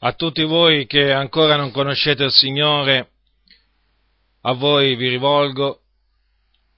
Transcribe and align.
A 0.00 0.12
tutti 0.12 0.42
voi 0.42 0.86
che 0.86 1.10
ancora 1.10 1.56
non 1.56 1.70
conoscete 1.70 2.24
il 2.24 2.30
Signore, 2.30 3.12
a 4.42 4.52
voi 4.52 4.94
vi 4.94 5.08
rivolgo 5.08 5.84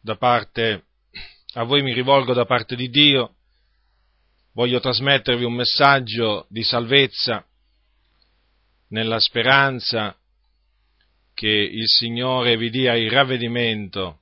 da 0.01 0.17
parte, 0.17 0.85
a 1.55 1.65
voi 1.65 1.83
mi 1.83 1.93
rivolgo 1.93 2.33
da 2.33 2.45
parte 2.45 2.77
di 2.77 2.89
Dio, 2.89 3.35
voglio 4.53 4.79
trasmettervi 4.79 5.43
un 5.43 5.53
messaggio 5.53 6.47
di 6.49 6.63
salvezza 6.63 7.45
nella 8.91 9.19
speranza 9.19 10.17
che 11.35 11.49
il 11.49 11.89
Signore 11.89 12.57
vi 12.57 12.71
dia 12.71 12.95
il 12.95 13.11
ravvedimento 13.11 14.21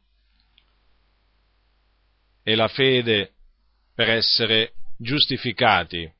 e 2.43 2.55
la 2.55 2.69
fede 2.69 3.35
per 3.95 4.09
essere 4.09 4.73
giustificati. 4.97 6.11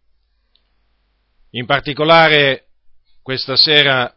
In 1.51 1.65
particolare 1.65 2.66
questa 3.27 3.57
sera 3.57 4.09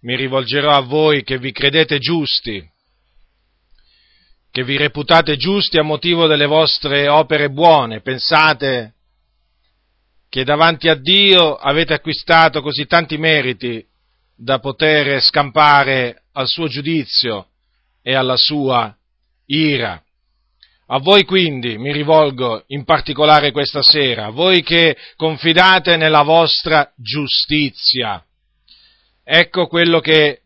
mi 0.00 0.16
rivolgerò 0.16 0.70
a 0.70 0.80
voi 0.80 1.24
che 1.24 1.36
vi 1.36 1.52
credete 1.52 1.98
giusti, 1.98 2.66
che 4.50 4.64
vi 4.64 4.78
reputate 4.78 5.36
giusti 5.36 5.76
a 5.76 5.82
motivo 5.82 6.26
delle 6.26 6.46
vostre 6.46 7.06
opere 7.06 7.50
buone, 7.50 8.00
pensate 8.00 8.94
che 10.30 10.42
davanti 10.42 10.88
a 10.88 10.94
Dio 10.94 11.54
avete 11.56 11.92
acquistato 11.92 12.62
così 12.62 12.86
tanti 12.86 13.18
meriti 13.18 13.84
da 14.34 14.58
poter 14.58 15.20
scampare 15.20 16.22
al 16.32 16.46
suo 16.46 16.66
giudizio 16.66 17.48
e 18.00 18.14
alla 18.14 18.38
sua 18.38 18.96
ira. 19.44 20.02
A 20.86 20.98
voi 20.98 21.26
quindi 21.26 21.76
mi 21.76 21.92
rivolgo 21.92 22.64
in 22.68 22.84
particolare 22.84 23.52
questa 23.52 23.82
sera, 23.82 24.30
voi 24.30 24.62
che 24.62 24.96
confidate 25.16 25.98
nella 25.98 26.22
vostra 26.22 26.90
giustizia. 26.96 28.25
Ecco 29.28 29.66
quello 29.66 29.98
che 29.98 30.42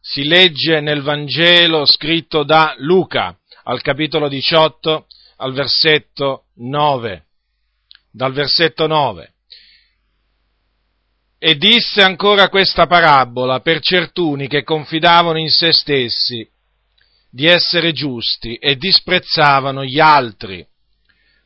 si 0.00 0.24
legge 0.24 0.80
nel 0.80 1.02
Vangelo 1.02 1.84
scritto 1.84 2.42
da 2.42 2.74
Luca 2.78 3.38
al 3.64 3.82
capitolo 3.82 4.28
18 4.28 5.06
al 5.36 5.52
versetto 5.52 6.44
9. 6.54 7.26
Dal 8.10 8.32
versetto 8.32 8.86
9. 8.86 9.34
E 11.38 11.56
disse 11.58 12.00
ancora 12.00 12.48
questa 12.48 12.86
parabola 12.86 13.60
per 13.60 13.80
certuni 13.80 14.48
che 14.48 14.62
confidavano 14.62 15.38
in 15.38 15.50
se 15.50 15.74
stessi 15.74 16.48
di 17.30 17.44
essere 17.44 17.92
giusti 17.92 18.54
e 18.54 18.76
disprezzavano 18.76 19.84
gli 19.84 20.00
altri. 20.00 20.66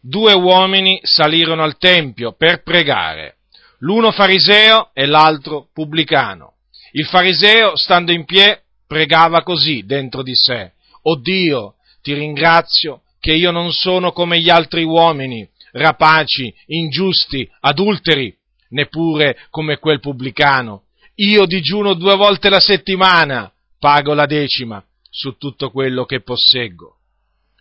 Due 0.00 0.32
uomini 0.32 1.00
salirono 1.02 1.64
al 1.64 1.76
Tempio 1.76 2.34
per 2.34 2.62
pregare, 2.62 3.38
l'uno 3.78 4.12
fariseo 4.12 4.90
e 4.92 5.06
l'altro 5.06 5.70
pubblicano. 5.72 6.52
Il 6.92 7.06
fariseo, 7.06 7.76
stando 7.76 8.12
in 8.12 8.24
piedi, 8.24 8.60
pregava 8.86 9.42
così 9.42 9.84
dentro 9.84 10.22
di 10.22 10.34
sé, 10.34 10.72
O 11.02 11.16
Dio, 11.16 11.74
ti 12.02 12.14
ringrazio 12.14 13.02
che 13.20 13.32
io 13.32 13.50
non 13.50 13.72
sono 13.72 14.12
come 14.12 14.40
gli 14.40 14.50
altri 14.50 14.84
uomini, 14.84 15.48
rapaci, 15.72 16.52
ingiusti, 16.66 17.48
adulteri, 17.60 18.34
neppure 18.70 19.38
come 19.50 19.78
quel 19.78 20.00
pubblicano. 20.00 20.84
Io 21.16 21.46
digiuno 21.46 21.94
due 21.94 22.16
volte 22.16 22.48
la 22.48 22.60
settimana, 22.60 23.52
pago 23.78 24.14
la 24.14 24.26
decima 24.26 24.82
su 25.10 25.36
tutto 25.36 25.70
quello 25.70 26.04
che 26.04 26.22
posseggo. 26.22 26.96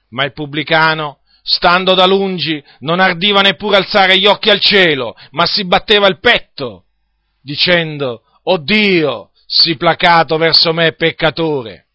Ma 0.09 0.25
il 0.25 0.33
pubblicano, 0.33 1.19
stando 1.41 1.93
da 1.93 2.05
lungi, 2.05 2.63
non 2.79 2.99
ardiva 2.99 3.41
neppure 3.41 3.77
alzare 3.77 4.17
gli 4.17 4.25
occhi 4.25 4.49
al 4.49 4.59
cielo, 4.59 5.15
ma 5.31 5.45
si 5.45 5.65
batteva 5.65 6.07
il 6.07 6.19
petto, 6.19 6.85
dicendo, 7.41 8.21
Oh 8.49 8.57
Dio, 8.57 9.31
sii 9.45 9.75
placato 9.75 10.37
verso 10.37 10.71
me 10.71 10.93
peccatore. 10.93 11.87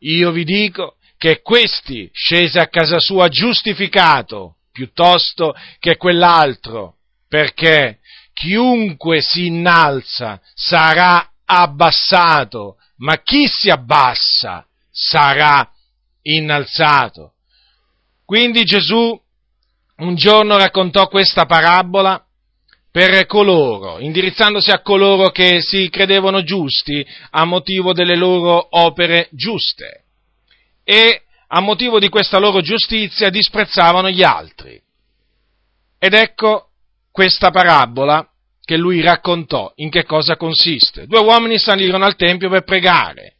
Io 0.00 0.32
vi 0.32 0.42
dico 0.42 0.96
che 1.16 1.42
questi 1.42 2.10
scese 2.12 2.58
a 2.58 2.66
casa 2.66 2.98
sua 2.98 3.28
giustificato 3.28 4.56
piuttosto 4.72 5.54
che 5.78 5.96
quell'altro, 5.96 6.96
perché 7.28 8.00
chiunque 8.32 9.20
si 9.20 9.46
innalza 9.46 10.40
sarà 10.54 11.30
abbassato, 11.44 12.78
ma 12.96 13.22
chi 13.22 13.46
si 13.46 13.70
abbassa 13.70 14.66
sarà 14.90 15.70
innalzato. 16.22 17.34
Quindi 18.24 18.64
Gesù 18.64 19.20
un 19.98 20.14
giorno 20.16 20.56
raccontò 20.56 21.06
questa 21.06 21.46
parabola 21.46 22.24
per 22.90 23.26
coloro, 23.26 24.00
indirizzandosi 24.00 24.70
a 24.70 24.80
coloro 24.80 25.30
che 25.30 25.60
si 25.60 25.88
credevano 25.90 26.42
giusti 26.42 27.06
a 27.30 27.44
motivo 27.44 27.92
delle 27.92 28.16
loro 28.16 28.66
opere 28.70 29.28
giuste 29.30 30.04
e 30.82 31.22
a 31.46 31.60
motivo 31.60 32.00
di 32.00 32.08
questa 32.08 32.38
loro 32.38 32.60
giustizia 32.60 33.30
disprezzavano 33.30 34.10
gli 34.10 34.22
altri. 34.22 34.80
Ed 35.98 36.14
ecco 36.14 36.70
questa 37.12 37.50
parabola 37.50 38.28
che 38.64 38.76
lui 38.76 39.00
raccontò 39.00 39.72
in 39.76 39.90
che 39.90 40.04
cosa 40.04 40.36
consiste. 40.36 41.06
Due 41.06 41.20
uomini 41.20 41.58
salirono 41.58 42.04
al 42.04 42.16
Tempio 42.16 42.48
per 42.48 42.64
pregare, 42.64 43.36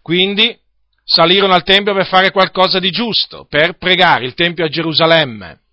quindi 0.00 0.56
salirono 1.02 1.52
al 1.52 1.64
Tempio 1.64 1.92
per 1.92 2.06
fare 2.06 2.30
qualcosa 2.30 2.78
di 2.78 2.90
giusto, 2.90 3.46
per 3.48 3.76
pregare, 3.76 4.24
il 4.24 4.34
Tempio 4.34 4.64
a 4.64 4.68
Gerusalemme 4.68 5.63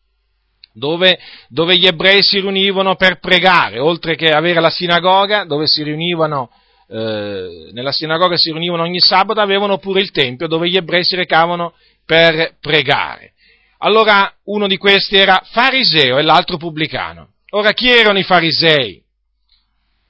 dove, 0.73 1.19
dove, 1.49 1.77
gli 1.77 1.85
ebrei 1.85 2.21
si 2.21 2.39
riunivano 2.39 2.95
per 2.95 3.19
pregare, 3.19 3.79
oltre 3.79 4.15
che 4.15 4.29
avere 4.29 4.59
la 4.59 4.69
sinagoga, 4.69 5.43
dove 5.43 5.67
si 5.67 5.83
riunivano, 5.83 6.49
eh, 6.87 7.69
nella 7.71 7.91
sinagoga 7.91 8.35
si 8.37 8.51
riunivano 8.51 8.83
ogni 8.83 8.99
sabato, 8.99 9.39
avevano 9.39 9.77
pure 9.77 10.01
il 10.01 10.11
tempio 10.11 10.47
dove 10.47 10.69
gli 10.69 10.77
ebrei 10.77 11.03
si 11.03 11.15
recavano 11.15 11.73
per 12.05 12.55
pregare. 12.59 13.33
Allora 13.79 14.31
uno 14.45 14.67
di 14.67 14.77
questi 14.77 15.15
era 15.15 15.41
fariseo 15.43 16.17
e 16.17 16.21
l'altro 16.21 16.57
pubblicano. 16.57 17.29
Ora 17.51 17.73
chi 17.73 17.89
erano 17.89 18.19
i 18.19 18.23
farisei? 18.23 19.01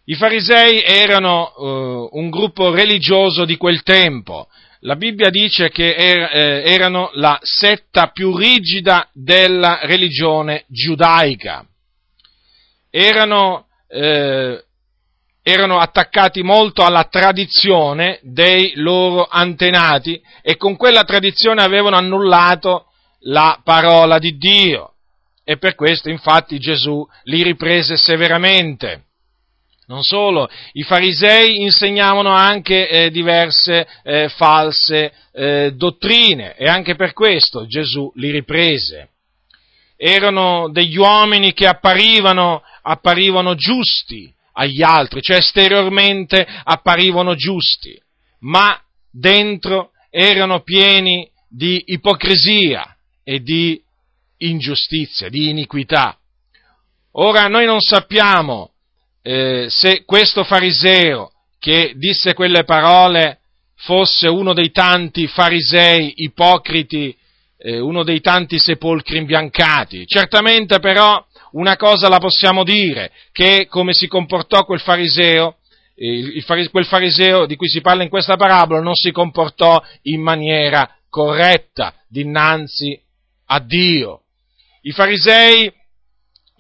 I 0.06 0.16
farisei 0.16 0.82
erano 0.84 1.54
uh, 1.56 2.10
un 2.20 2.30
gruppo 2.30 2.74
religioso 2.74 3.46
di 3.46 3.56
quel 3.56 3.82
tempo, 3.84 4.48
la 4.84 4.96
Bibbia 4.96 5.30
dice 5.30 5.70
che 5.70 5.94
er, 5.94 6.30
eh, 6.34 6.74
erano 6.74 7.12
la 7.14 7.38
setta 7.42 8.08
più 8.08 8.36
rigida 8.36 9.08
della 9.14 9.80
religione 9.84 10.66
giudaica. 10.68 11.66
Erano, 12.90 13.68
eh, 13.88 14.64
erano 15.44 15.78
attaccati 15.78 16.42
molto 16.42 16.84
alla 16.84 17.04
tradizione 17.04 18.20
dei 18.24 18.74
loro 18.76 19.28
antenati 19.30 20.20
e 20.42 20.58
con 20.58 20.76
quella 20.76 21.04
tradizione 21.04 21.62
avevano 21.62 21.96
annullato 21.96 22.88
la 23.26 23.62
parola 23.64 24.18
di 24.18 24.36
Dio. 24.38 24.94
E 25.44 25.58
per 25.58 25.76
questo 25.76 26.10
infatti 26.10 26.58
Gesù 26.58 27.08
li 27.24 27.44
riprese 27.44 27.98
severamente. 27.98 29.10
Non 29.92 30.04
solo, 30.04 30.50
i 30.72 30.84
farisei 30.84 31.64
insegnavano 31.64 32.30
anche 32.30 32.88
eh, 32.88 33.12
diverse 33.12 33.86
eh, 34.04 34.30
false 34.30 35.12
eh, 35.34 35.74
dottrine 35.76 36.56
e 36.56 36.70
anche 36.70 36.96
per 36.96 37.12
questo 37.12 37.68
Gesù 37.68 38.10
li 38.16 38.32
riprese. 38.32 39.10
Erano 39.98 40.70
degli 40.72 40.96
uomini 40.96 41.52
che 41.52 41.68
apparivano, 41.68 42.64
apparivano 42.84 43.56
giusti 43.56 44.34
agli 44.54 44.82
altri, 44.82 45.22
cioè 45.22 45.40
esteriormente 45.40 46.48
apparivano 46.64 47.36
giusti, 47.36 48.02
ma 48.40 48.82
dentro 49.12 49.92
erano 50.10 50.62
pieni 50.62 51.30
di 51.50 51.84
ipocrisia 51.88 52.96
e 53.26 53.42
di 53.42 53.84
ingiustizia, 54.38 55.28
di 55.28 55.50
iniquità. 55.50 56.18
Ora 57.16 57.50
noi 57.50 57.66
non 57.66 57.82
sappiamo 57.82 58.71
eh, 59.22 59.68
se 59.70 60.04
questo 60.06 60.44
fariseo 60.44 61.32
che 61.60 61.94
disse 61.96 62.34
quelle 62.34 62.64
parole 62.64 63.40
fosse 63.76 64.28
uno 64.28 64.54
dei 64.54 64.72
tanti 64.72 65.28
farisei 65.28 66.14
ipocriti, 66.24 67.16
eh, 67.58 67.80
uno 67.80 68.04
dei 68.04 68.22
tanti 68.22 68.60
sepolcri 68.60 69.18
imbiancati. 69.18 70.06
Certamente 70.08 70.80
però 70.80 71.24
una 71.52 71.76
cosa 71.78 72.08
la 72.08 72.20
possiamo 72.20 72.64
dire, 72.64 73.12
che 73.32 73.68
come 73.70 73.94
si 73.94 74.08
comportò 74.08 74.66
quel 74.66 74.80
fariseo, 74.80 75.58
il, 75.96 76.38
il, 76.38 76.70
quel 76.72 76.86
fariseo 76.86 77.46
di 77.46 77.56
cui 77.56 77.68
si 77.68 77.82
parla 77.82 78.04
in 78.04 78.10
questa 78.10 78.38
parabola 78.38 78.82
non 78.82 78.96
si 78.96 79.12
comportò 79.12 79.82
in 80.04 80.22
maniera 80.22 80.90
corretta 81.10 81.94
dinanzi 82.08 83.00
a 83.48 83.60
Dio. 83.60 84.22
I 84.84 84.92
farisei 84.92 85.72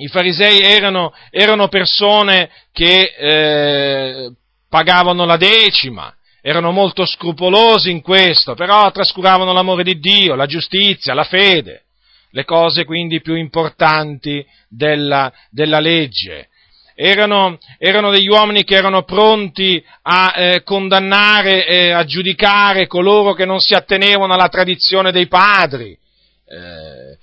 i 0.01 0.07
farisei 0.07 0.62
erano, 0.62 1.13
erano 1.30 1.68
persone 1.68 2.50
che 2.71 3.13
eh, 3.18 4.31
pagavano 4.68 5.25
la 5.25 5.38
decima, 5.38 6.13
erano 6.42 6.71
molto 6.71 7.06
scrupolosi 7.06 7.92
in 7.92 8.01
questo, 8.01 8.56
però 8.56 8.89
trascuravano 8.92 9.53
l'amore 9.53 9.83
di 9.83 10.00
Dio, 10.00 10.36
la 10.36 10.48
giustizia, 10.48 11.13
la 11.13 11.24
fede, 11.24 11.83
le 12.31 12.45
cose 12.45 12.83
quindi 12.83 13.21
più 13.21 13.36
importanti 13.36 14.45
della, 14.68 15.31
della 15.50 15.80
legge. 15.80 16.50
erano, 16.95 17.59
erano, 17.77 18.09
degli 18.09 18.27
uomini 18.27 18.63
che 18.63 18.75
erano 18.75 19.04
pronti 19.04 19.83
a 20.04 20.33
eh, 20.36 20.63
condannare 20.63 21.65
e 21.68 21.92
a 21.92 22.04
giudicare 22.06 22.88
coloro 22.88 23.33
che 23.33 23.45
non 23.45 23.59
si 23.59 23.75
attenevano 23.75 24.33
alla 24.33 24.50
tradizione 24.50 25.12
dei 25.12 25.27
padri. 25.27 25.97
Eh, 26.45 27.01
eh, 27.12 27.18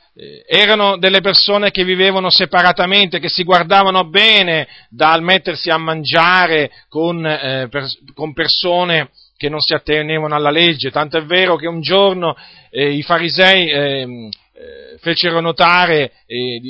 erano 0.46 0.96
delle 0.96 1.20
persone 1.20 1.70
che 1.70 1.84
vivevano 1.84 2.28
separatamente, 2.28 3.20
che 3.20 3.28
si 3.28 3.44
guardavano 3.44 4.04
bene 4.08 4.66
dal 4.88 5.22
mettersi 5.22 5.70
a 5.70 5.78
mangiare 5.78 6.70
con, 6.88 7.24
eh, 7.24 7.68
per, 7.70 7.86
con 8.14 8.32
persone 8.32 9.10
che 9.36 9.48
non 9.48 9.60
si 9.60 9.72
attenevano 9.72 10.34
alla 10.34 10.50
legge, 10.50 10.90
tanto 10.90 11.16
è 11.16 11.24
vero 11.24 11.54
che 11.54 11.68
un 11.68 11.80
giorno 11.80 12.34
eh, 12.70 12.90
i 12.90 13.02
farisei 13.02 13.70
ehm, 13.70 14.28
eh, 14.52 14.98
fecero 14.98 15.38
notare, 15.40 16.10
eh, 16.26 16.60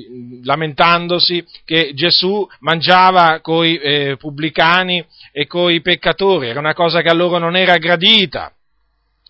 lamentandosi, 0.42 1.42
che 1.64 1.92
Gesù 1.94 2.46
mangiava 2.60 3.40
coi 3.40 3.78
eh, 3.78 4.16
pubblicani 4.18 5.02
e 5.32 5.46
coi 5.46 5.80
peccatori, 5.80 6.48
era 6.48 6.60
una 6.60 6.74
cosa 6.74 7.00
che 7.00 7.08
a 7.08 7.14
loro 7.14 7.38
non 7.38 7.56
era 7.56 7.78
gradita. 7.78 8.52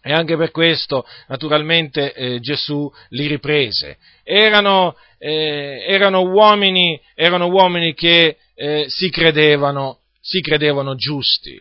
E 0.02 0.12
anche 0.12 0.36
per 0.36 0.52
questo, 0.52 1.04
naturalmente, 1.26 2.12
eh, 2.12 2.40
Gesù 2.40 2.90
li 3.10 3.26
riprese. 3.26 3.98
Erano, 4.22 4.96
eh, 5.18 5.84
erano, 5.88 6.22
uomini, 6.22 7.00
erano 7.14 7.48
uomini, 7.48 7.94
che 7.94 8.36
eh, 8.54 8.86
si, 8.88 9.10
credevano, 9.10 9.98
si, 10.20 10.40
credevano, 10.40 10.94
giusti. 10.94 11.60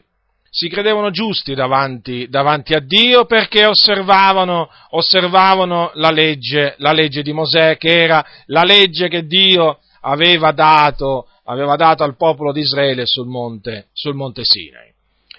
Si 0.49 0.69
credevano 0.69 1.09
giusti 1.09 1.55
davanti, 1.55 2.27
davanti 2.29 2.73
a 2.73 2.79
Dio 2.79 3.25
perché 3.25 3.65
osservavano, 3.65 4.69
osservavano 4.91 5.91
la, 5.95 6.11
legge, 6.11 6.75
la 6.77 6.93
legge 6.93 7.21
di 7.21 7.33
Mosè, 7.33 7.77
che 7.77 8.01
era 8.01 8.25
la 8.45 8.63
legge 8.63 9.07
che 9.07 9.25
Dio 9.25 9.79
aveva 10.01 10.51
dato, 10.51 11.27
aveva 11.45 11.75
dato 11.75 12.03
al 12.03 12.15
popolo 12.15 12.51
di 12.51 12.61
Israele 12.61 13.05
sul 13.05 13.27
monte, 13.27 13.87
sul 13.93 14.15
monte 14.15 14.43
Sinai. 14.43 14.93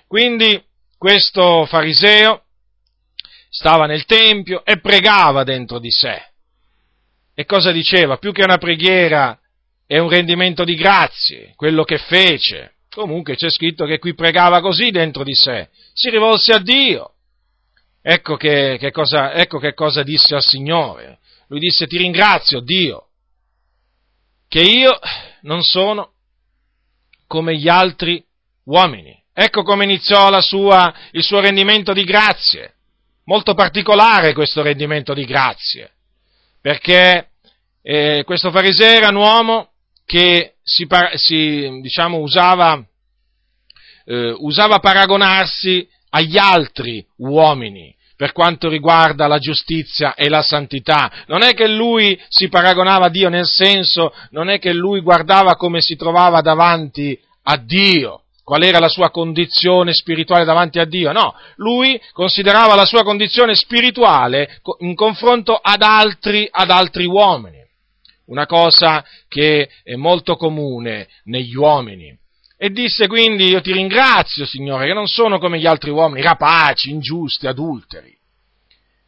Quindi 0.07 0.63
questo 0.97 1.65
fariseo, 1.67 2.43
stava 3.49 3.87
nel 3.87 4.05
Tempio 4.05 4.65
e 4.65 4.81
pregava 4.81 5.45
dentro 5.45 5.79
di 5.79 5.91
sé. 5.91 6.23
E 7.35 7.45
cosa 7.45 7.71
diceva? 7.71 8.17
Più 8.17 8.33
che 8.33 8.43
una 8.43 8.59
preghiera 8.59 9.39
è 9.87 9.99
un 9.99 10.09
rendimento 10.09 10.65
di 10.65 10.75
grazie, 10.75 11.53
quello 11.57 11.85
che 11.85 11.99
fece. 11.99 12.75
Comunque 12.91 13.37
c'è 13.37 13.51
scritto 13.51 13.87
che 13.87 13.99
qui 13.99 14.15
pregava 14.15 14.61
così 14.61 14.91
dentro 14.91 15.23
di 15.23 15.35
sé, 15.35 15.69
si 15.93 16.11
rivolse 16.11 16.53
a 16.53 16.59
Dio. 16.59 17.13
Ecco 18.03 18.37
che, 18.37 18.77
che 18.79 18.91
cosa, 18.91 19.33
ecco 19.35 19.59
che 19.59 19.75
cosa 19.75 20.03
disse 20.03 20.35
al 20.35 20.43
Signore. 20.43 21.19
Lui 21.49 21.61
disse 21.61 21.87
ti 21.87 21.97
ringrazio 21.97 22.61
Dio, 22.61 23.09
che 24.49 24.61
io 24.61 24.99
non 25.43 25.63
sono 25.63 26.13
come 27.27 27.57
gli 27.57 27.69
altri 27.69 28.25
uomini. 28.65 29.17
Ecco 29.33 29.63
come 29.63 29.85
iniziò 29.85 30.41
sua, 30.41 30.93
il 31.13 31.23
suo 31.23 31.41
rendimento 31.41 31.93
di 31.93 32.03
grazie 32.03 32.78
molto 33.29 33.53
particolare 33.53 34.33
questo 34.33 34.63
rendimento 34.63 35.13
di 35.13 35.25
grazie, 35.25 35.93
perché 36.63 37.29
eh, 37.83 38.23
questo 38.25 38.51
fariseo 38.51 38.97
era 38.97 39.09
un 39.09 39.17
uomo 39.17 39.73
che 40.07 40.55
si, 40.63 40.87
si 41.17 41.81
diciamo, 41.83 42.19
usava, 42.21 42.83
eh, 44.07 44.35
usava 44.39 44.79
paragonarsi 44.79 45.87
agli 46.11 46.39
altri 46.39 47.07
uomini 47.19 47.95
per 48.17 48.33
quanto 48.33 48.71
riguarda 48.71 49.27
la 49.27 49.39
giustizia 49.39 50.15
e 50.15 50.31
la 50.31 50.43
santità. 50.43 51.25
Non 51.27 51.43
è 51.43 51.53
che 51.53 51.69
lui 51.69 52.19
si 52.29 52.49
paragonava 52.49 53.07
a 53.07 53.11
Dio, 53.11 53.29
nel 53.29 53.47
senso, 53.47 54.15
non 54.31 54.49
è 54.49 54.59
che 54.59 54.73
lui 54.73 55.01
guardava 55.01 55.55
come 55.57 55.83
si 55.83 55.97
trovava 55.97 56.41
davanti 56.41 57.17
a 57.43 57.59
Dio, 57.59 58.23
qual 58.49 58.63
era 58.63 58.79
la 58.79 58.89
sua 58.89 59.11
condizione 59.11 59.93
spirituale 59.93 60.47
davanti 60.47 60.79
a 60.79 60.87
Dio, 60.87 61.13
no, 61.13 61.35
lui 61.57 62.01
considerava 62.13 62.75
la 62.75 62.87
sua 62.87 63.03
condizione 63.03 63.55
spirituale 63.55 64.63
in 64.79 64.95
confronto 64.95 65.55
ad 65.55 65.83
altri, 65.83 66.49
ad 66.51 66.71
altri 66.71 67.05
uomini, 67.05 67.63
una 68.29 68.47
cosa 68.47 69.05
che 69.29 69.69
è 69.83 69.97
molto 69.97 70.37
comune 70.37 71.09
negli 71.25 71.55
uomini. 71.57 72.17
E 72.57 72.71
disse 72.71 73.07
quindi, 73.07 73.51
io 73.51 73.61
ti 73.61 73.71
ringrazio, 73.71 74.47
Signore, 74.47 74.87
che 74.87 74.95
non 74.95 75.09
sono 75.09 75.39
come 75.39 75.59
gli 75.59 75.67
altri 75.67 75.91
uomini, 75.91 76.23
rapaci, 76.23 76.89
ingiusti, 76.89 77.47
adulteri. 77.47 78.17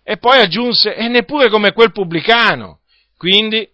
E 0.05 0.19
poi 0.19 0.41
aggiunse, 0.41 0.95
e 0.95 1.09
neppure 1.09 1.49
come 1.49 1.73
quel 1.73 1.93
pubblicano. 1.93 2.81
Quindi 3.17 3.67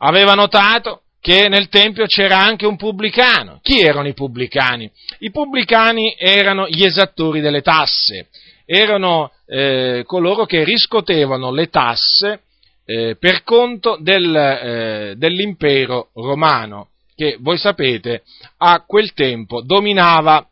aveva 0.00 0.34
notato 0.34 1.03
che 1.24 1.48
nel 1.48 1.70
Tempio 1.70 2.04
c'era 2.04 2.36
anche 2.36 2.66
un 2.66 2.76
pubblicano. 2.76 3.58
Chi 3.62 3.80
erano 3.80 4.08
i 4.08 4.12
pubblicani? 4.12 4.90
I 5.20 5.30
pubblicani 5.30 6.14
erano 6.18 6.68
gli 6.68 6.84
esattori 6.84 7.40
delle 7.40 7.62
tasse, 7.62 8.28
erano 8.66 9.32
eh, 9.46 10.02
coloro 10.04 10.44
che 10.44 10.64
riscotevano 10.64 11.50
le 11.50 11.70
tasse 11.70 12.42
eh, 12.84 13.16
per 13.18 13.42
conto 13.42 13.96
del, 13.98 14.36
eh, 14.36 15.14
dell'impero 15.16 16.10
romano, 16.12 16.90
che 17.16 17.38
voi 17.40 17.56
sapete 17.56 18.22
a 18.58 18.84
quel 18.86 19.14
tempo 19.14 19.62
dominava, 19.62 20.46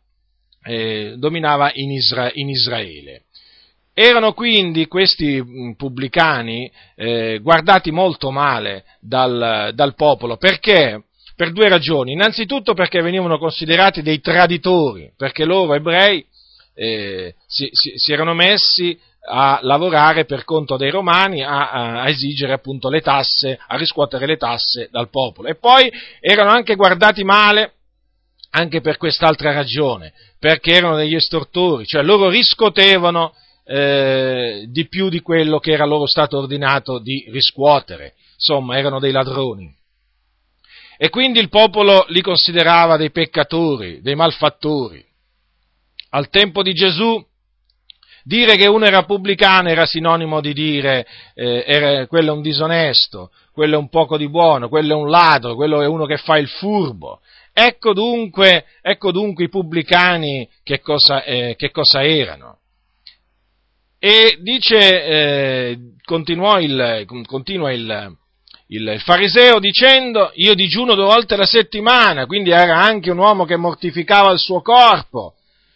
eh, 0.65 1.17
dominava 1.19 1.71
in, 1.75 1.91
Isra- 1.91 2.31
in 2.33 2.49
Israele. 2.49 3.25
Erano 3.95 4.33
quindi 4.33 4.87
questi 4.87 5.43
mm, 5.43 5.73
pubblicani 5.73 6.71
eh, 6.97 7.41
guardati 7.43 7.91
molto 7.91 8.31
male 8.31 8.85
dal, 9.01 9.73
dal, 9.75 9.95
popolo, 9.95 10.39
perché? 10.39 11.05
Per 11.37 11.53
due 11.53 11.69
ragioni. 11.69 12.13
Innanzitutto 12.13 12.73
perché 12.73 13.03
venivano 13.03 13.39
considerati 13.39 14.01
dei 14.01 14.21
traditori, 14.21 15.13
perché 15.17 15.45
loro 15.45 15.75
ebrei 15.75 16.25
eh, 16.75 17.35
si, 17.47 17.69
si, 17.73 17.93
si, 17.97 18.13
erano 18.13 18.33
messi 18.33 18.99
a 19.29 19.59
lavorare 19.63 20.25
per 20.25 20.45
conto 20.45 20.77
dei 20.77 20.91
romani, 20.91 21.43
a, 21.43 21.71
a, 21.71 22.09
esigere 22.09 22.55
appunto 22.55 22.89
le 22.89 23.03
tasse, 23.03 23.59
a 23.67 23.77
riscuotere 23.77 24.27
le 24.27 24.37
tasse 24.37 24.89
dal 24.91 25.11
popolo. 25.11 25.49
E 25.49 25.57
poi 25.57 25.91
erano 26.21 26.51
anche 26.51 26.77
guardati 26.77 27.25
male 27.25 27.75
anche 28.51 28.81
per 28.81 28.97
quest'altra 28.97 29.53
ragione, 29.53 30.13
perché 30.39 30.73
erano 30.73 30.97
degli 30.97 31.15
estortori, 31.15 31.87
cioè 31.87 32.03
loro 32.03 32.29
riscotevano 32.29 33.35
eh, 33.75 34.67
di 34.69 34.87
più 34.87 35.09
di 35.09 35.21
quello 35.21 35.59
che 35.59 35.73
era 35.73 35.87
loro 35.87 36.05
stato 36.05 36.37
ordinato 36.37 36.99
di 36.99 37.25
riscuotere. 37.31 38.15
Insomma, 38.35 38.77
erano 38.77 39.01
dei 39.01 39.13
ladroni. 39.13 39.75
E 40.99 41.09
quindi 41.09 41.41
il 41.41 41.49
popolo 41.49 42.05
li 42.09 42.21
considerava 42.21 42.99
dei 42.99 43.11
peccatori, 43.11 44.03
dei 44.03 44.15
malfattori. 44.15 45.03
Al 46.11 46.29
tempo 46.29 46.63
di 46.63 46.75
Gesù, 46.75 47.25
dire 48.25 48.57
che 48.57 48.67
uno 48.67 48.85
era 48.85 49.05
pubblicano 49.05 49.71
era 49.71 49.87
sinonimo 49.87 50.43
di 50.43 50.53
dire 50.53 51.07
eh, 51.35 51.65
era, 51.67 52.07
quello 52.07 52.33
è 52.33 52.37
un 52.37 52.43
disonesto, 52.43 53.31
quello 53.53 53.77
è 53.77 53.79
un 53.79 53.89
poco 53.89 54.19
di 54.19 54.29
buono, 54.29 54.69
quello 54.69 54.93
è 54.93 55.01
un 55.01 55.09
ladro, 55.09 55.55
quello 55.55 55.81
è 55.81 55.87
uno 55.87 56.05
che 56.05 56.19
fa 56.19 56.37
il 56.37 56.49
furbo. 56.49 57.21
Ecco 57.55 57.95
dunque, 57.95 58.67
ecco 58.83 59.13
dunque 59.13 59.45
i 59.45 59.49
pubblicani 59.49 60.47
che 60.63 60.81
cosa, 60.81 61.25
eh, 61.25 61.55
che 61.57 61.71
cosa 61.71 62.05
erano. 62.05 62.59
E 64.05 64.39
dice, 64.41 65.05
eh, 65.05 65.79
il, 65.79 66.03
continua 66.05 67.71
il, 67.71 68.17
il, 68.67 69.01
fariseo 69.01 69.61
dicendo, 69.61 70.33
io 70.35 70.55
digiuno 70.55 70.97
due 70.97 71.05
volte 71.05 71.37
la 71.37 71.47
settimana, 71.47 72.27
quindi 72.27 72.51
era 72.51 72.81
anche 72.81 73.13
un 73.13 73.19
uomo 73.19 73.45
che 73.45 73.55
mortificava 73.55 74.33
il 74.33 74.41
suo 74.41 74.61
corpo, 74.61 75.35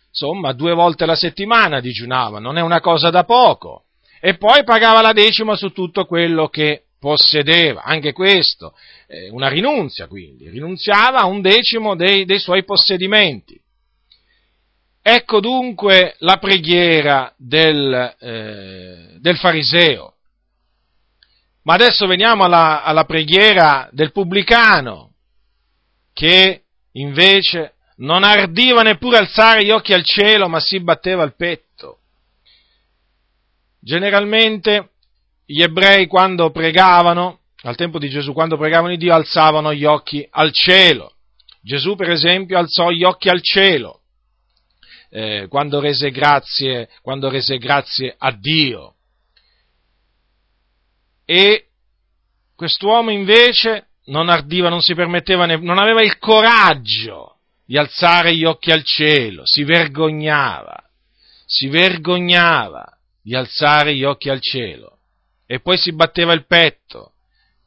insomma 0.08 0.52
due 0.54 0.74
volte 0.74 1.06
la 1.06 1.14
settimana 1.14 1.78
digiunava, 1.78 2.40
non 2.40 2.58
è 2.58 2.62
una 2.62 2.80
cosa 2.80 3.10
da 3.10 3.22
poco, 3.22 3.84
e 4.20 4.36
poi 4.36 4.64
pagava 4.64 5.00
la 5.00 5.12
decima 5.12 5.54
su 5.54 5.70
tutto 5.70 6.04
quello 6.04 6.48
che 6.48 6.86
possedeva, 6.98 7.84
anche 7.84 8.12
questo, 8.12 8.74
eh, 9.06 9.30
una 9.30 9.46
rinunzia 9.46 10.08
quindi, 10.08 10.48
rinunziava 10.50 11.20
a 11.20 11.26
un 11.26 11.42
decimo 11.42 11.94
dei, 11.94 12.24
dei 12.24 12.40
suoi 12.40 12.64
possedimenti. 12.64 13.56
Ecco 15.08 15.38
dunque 15.38 16.16
la 16.18 16.38
preghiera 16.38 17.32
del, 17.36 18.16
eh, 18.18 19.14
del 19.20 19.36
fariseo. 19.36 20.14
Ma 21.62 21.74
adesso 21.74 22.08
veniamo 22.08 22.42
alla, 22.42 22.82
alla 22.82 23.04
preghiera 23.04 23.88
del 23.92 24.10
pubblicano, 24.10 25.12
che 26.12 26.64
invece 26.94 27.74
non 27.98 28.24
ardiva 28.24 28.82
neppure 28.82 29.18
alzare 29.18 29.64
gli 29.64 29.70
occhi 29.70 29.92
al 29.92 30.02
cielo, 30.02 30.48
ma 30.48 30.58
si 30.58 30.80
batteva 30.80 31.22
il 31.22 31.36
petto. 31.36 32.00
Generalmente 33.78 34.90
gli 35.44 35.62
ebrei 35.62 36.08
quando 36.08 36.50
pregavano, 36.50 37.42
al 37.62 37.76
tempo 37.76 38.00
di 38.00 38.08
Gesù, 38.08 38.32
quando 38.32 38.56
pregavano 38.56 38.88
di 38.88 38.96
Dio, 38.96 39.14
alzavano 39.14 39.72
gli 39.72 39.84
occhi 39.84 40.26
al 40.28 40.50
cielo. 40.52 41.12
Gesù, 41.62 41.94
per 41.94 42.10
esempio, 42.10 42.58
alzò 42.58 42.90
gli 42.90 43.04
occhi 43.04 43.28
al 43.28 43.40
cielo 43.40 44.00
eh, 45.16 45.46
quando, 45.48 45.80
rese 45.80 46.10
grazie, 46.10 46.90
quando 47.00 47.30
rese 47.30 47.56
grazie 47.56 48.14
a 48.18 48.32
Dio. 48.32 48.96
E 51.24 51.68
quest'uomo 52.54 53.10
invece 53.10 53.86
non 54.06 54.28
ardiva, 54.28 54.68
non 54.68 54.82
si 54.82 54.94
permetteva, 54.94 55.46
non 55.46 55.78
aveva 55.78 56.02
il 56.02 56.18
coraggio 56.18 57.38
di 57.64 57.78
alzare 57.78 58.36
gli 58.36 58.44
occhi 58.44 58.70
al 58.70 58.84
cielo, 58.84 59.40
si 59.46 59.64
vergognava, 59.64 60.84
si 61.46 61.68
vergognava 61.68 62.84
di 63.22 63.34
alzare 63.34 63.96
gli 63.96 64.04
occhi 64.04 64.28
al 64.28 64.42
cielo 64.42 64.98
e 65.46 65.60
poi 65.60 65.78
si 65.78 65.94
batteva 65.94 66.34
il 66.34 66.44
petto. 66.46 67.12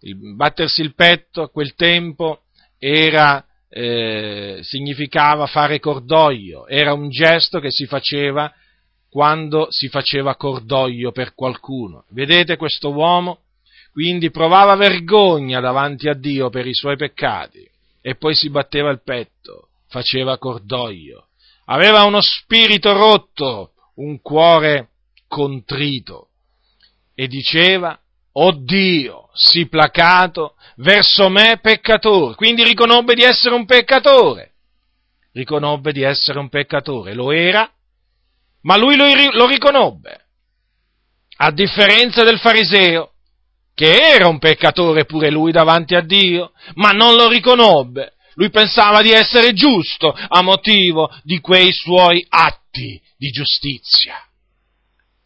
Il 0.02 0.36
battersi 0.36 0.82
il 0.82 0.94
petto 0.94 1.42
a 1.42 1.50
quel 1.50 1.74
tempo 1.74 2.44
era, 2.78 3.44
eh, 3.70 4.60
significava 4.62 5.46
fare 5.46 5.80
cordoglio, 5.80 6.68
era 6.68 6.94
un 6.94 7.10
gesto 7.10 7.60
che 7.60 7.72
si 7.72 7.86
faceva 7.86 8.52
quando 9.10 9.68
si 9.70 9.90
faceva 9.90 10.36
cordoglio 10.36 11.12
per 11.12 11.34
qualcuno. 11.34 12.06
Vedete 12.10 12.58
questo 12.58 12.92
uomo? 12.92 13.40
Quindi 13.92 14.30
provava 14.32 14.76
vergogna 14.76 15.60
davanti 15.60 16.08
a 16.08 16.14
Dio 16.14 16.50
per 16.50 16.68
i 16.68 16.74
suoi 16.74 16.96
peccati 16.96 17.68
e 18.02 18.16
poi 18.16 18.36
si 18.36 18.50
batteva 18.50 18.92
il 18.92 19.02
petto, 19.04 19.70
faceva 19.88 20.38
cordoglio. 20.38 21.28
Aveva 21.66 22.04
uno 22.04 22.20
spirito 22.22 22.94
rotto, 22.94 23.74
un 23.96 24.22
cuore 24.22 24.90
contrito 25.28 26.30
e 27.14 27.28
diceva, 27.28 28.00
oh 28.42 28.52
Dio, 28.52 29.30
sii 29.34 29.68
placato 29.68 30.56
verso 30.78 31.30
me 31.30 31.60
peccatore. 31.62 32.36
Quindi 32.36 32.64
riconobbe 32.64 33.14
di 33.14 33.24
essere 33.24 33.56
un 33.56 33.66
peccatore. 33.66 34.54
Riconobbe 35.34 35.92
di 35.92 36.02
essere 36.02 36.40
un 36.40 36.50
peccatore. 36.50 37.14
Lo 37.14 37.32
era, 37.32 37.70
ma 38.62 38.78
lui 38.78 38.96
lo, 38.96 39.06
lo 39.32 39.46
riconobbe. 39.46 40.26
A 41.42 41.52
differenza 41.52 42.24
del 42.24 42.40
fariseo, 42.40 43.14
che 43.74 43.96
era 43.96 44.28
un 44.28 44.40
peccatore 44.40 45.06
pure 45.06 45.30
lui 45.30 45.52
davanti 45.52 45.96
a 45.96 46.02
Dio, 46.02 46.52
ma 46.76 46.92
non 46.92 47.16
lo 47.16 47.30
riconobbe. 47.30 48.14
Lui 48.36 48.50
pensava 48.50 49.02
di 49.02 49.12
essere 49.12 49.54
giusto 49.54 50.12
a 50.12 50.42
motivo 50.42 51.10
di 51.24 51.40
quei 51.40 51.72
suoi 51.74 52.26
atti 52.30 53.02
di 53.18 53.30
giustizia. 53.32 54.16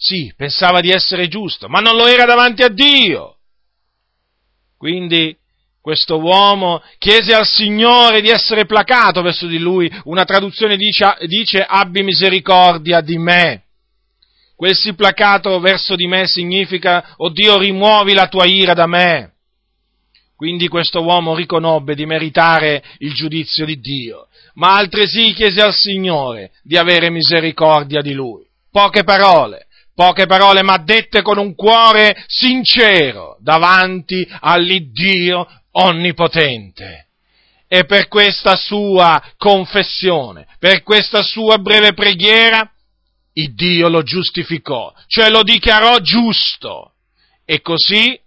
Sì, 0.03 0.33
pensava 0.35 0.81
di 0.81 0.89
essere 0.89 1.29
giusto, 1.29 1.69
ma 1.69 1.79
non 1.79 1.95
lo 1.95 2.07
era 2.07 2.25
davanti 2.25 2.61
a 2.61 2.67
Dio. 2.67 3.37
Quindi 4.77 5.33
questo 5.79 6.19
uomo 6.19 6.83
chiese 6.97 7.33
al 7.33 7.45
Signore 7.45 8.19
di 8.19 8.27
essere 8.27 8.65
placato 8.65 9.21
verso 9.21 9.47
di 9.47 9.59
lui. 9.59 9.89
Una 10.03 10.25
traduzione 10.25 10.75
dice, 10.75 11.05
dice 11.27 11.63
abbi 11.65 12.03
misericordia 12.03 12.99
di 12.99 13.17
me. 13.17 13.63
Quel 14.57 14.75
placato 14.93 15.57
verso 15.61 15.95
di 15.95 16.05
me 16.05 16.27
significa, 16.27 17.13
oh 17.15 17.29
Dio, 17.29 17.57
rimuovi 17.57 18.13
la 18.13 18.27
tua 18.27 18.45
ira 18.45 18.73
da 18.73 18.87
me. 18.87 19.35
Quindi 20.35 20.67
questo 20.67 21.01
uomo 21.01 21.33
riconobbe 21.33 21.95
di 21.95 22.05
meritare 22.05 22.83
il 22.97 23.13
giudizio 23.13 23.63
di 23.63 23.79
Dio, 23.79 24.27
ma 24.55 24.75
altresì 24.75 25.31
chiese 25.31 25.61
al 25.61 25.73
Signore 25.73 26.51
di 26.61 26.75
avere 26.75 27.09
misericordia 27.09 28.01
di 28.01 28.11
lui. 28.11 28.45
Poche 28.69 29.05
parole, 29.05 29.67
poche 29.95 30.25
parole, 30.25 30.63
ma 30.63 30.77
dette 30.77 31.21
con 31.21 31.37
un 31.37 31.55
cuore 31.55 32.23
sincero 32.27 33.37
davanti 33.39 34.27
all'Iddio 34.39 35.47
onnipotente. 35.71 37.07
E 37.67 37.85
per 37.85 38.07
questa 38.07 38.55
sua 38.55 39.21
confessione, 39.37 40.47
per 40.59 40.83
questa 40.83 41.23
sua 41.23 41.57
breve 41.57 41.93
preghiera, 41.93 42.69
il 43.33 43.55
Dio 43.55 43.89
lo 43.89 44.03
giustificò, 44.03 44.93
cioè 45.07 45.29
lo 45.29 45.41
dichiarò 45.41 45.97
giusto. 45.99 46.91
E 47.45 47.61
così 47.61 48.17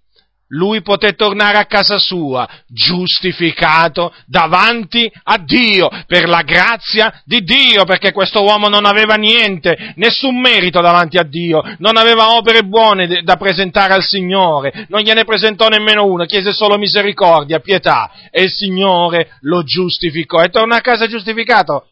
lui 0.48 0.82
poté 0.82 1.14
tornare 1.14 1.58
a 1.58 1.66
casa 1.66 1.98
sua 1.98 2.48
giustificato 2.68 4.14
davanti 4.26 5.10
a 5.24 5.38
Dio 5.38 5.88
per 6.06 6.28
la 6.28 6.42
grazia 6.42 7.22
di 7.24 7.42
Dio, 7.42 7.84
perché 7.84 8.12
questo 8.12 8.42
uomo 8.42 8.68
non 8.68 8.84
aveva 8.84 9.14
niente, 9.14 9.92
nessun 9.96 10.38
merito 10.38 10.80
davanti 10.80 11.18
a 11.18 11.24
Dio, 11.24 11.62
non 11.78 11.96
aveva 11.96 12.34
opere 12.34 12.62
buone 12.62 13.22
da 13.22 13.36
presentare 13.36 13.94
al 13.94 14.02
Signore, 14.02 14.86
non 14.88 15.00
gliene 15.00 15.24
presentò 15.24 15.68
nemmeno 15.68 16.04
una, 16.04 16.26
chiese 16.26 16.52
solo 16.52 16.76
misericordia, 16.78 17.60
pietà 17.60 18.10
e 18.30 18.42
il 18.42 18.50
Signore 18.50 19.36
lo 19.40 19.62
giustificò 19.62 20.42
e 20.42 20.48
tornò 20.48 20.74
a 20.76 20.80
casa 20.80 21.06
giustificato. 21.06 21.88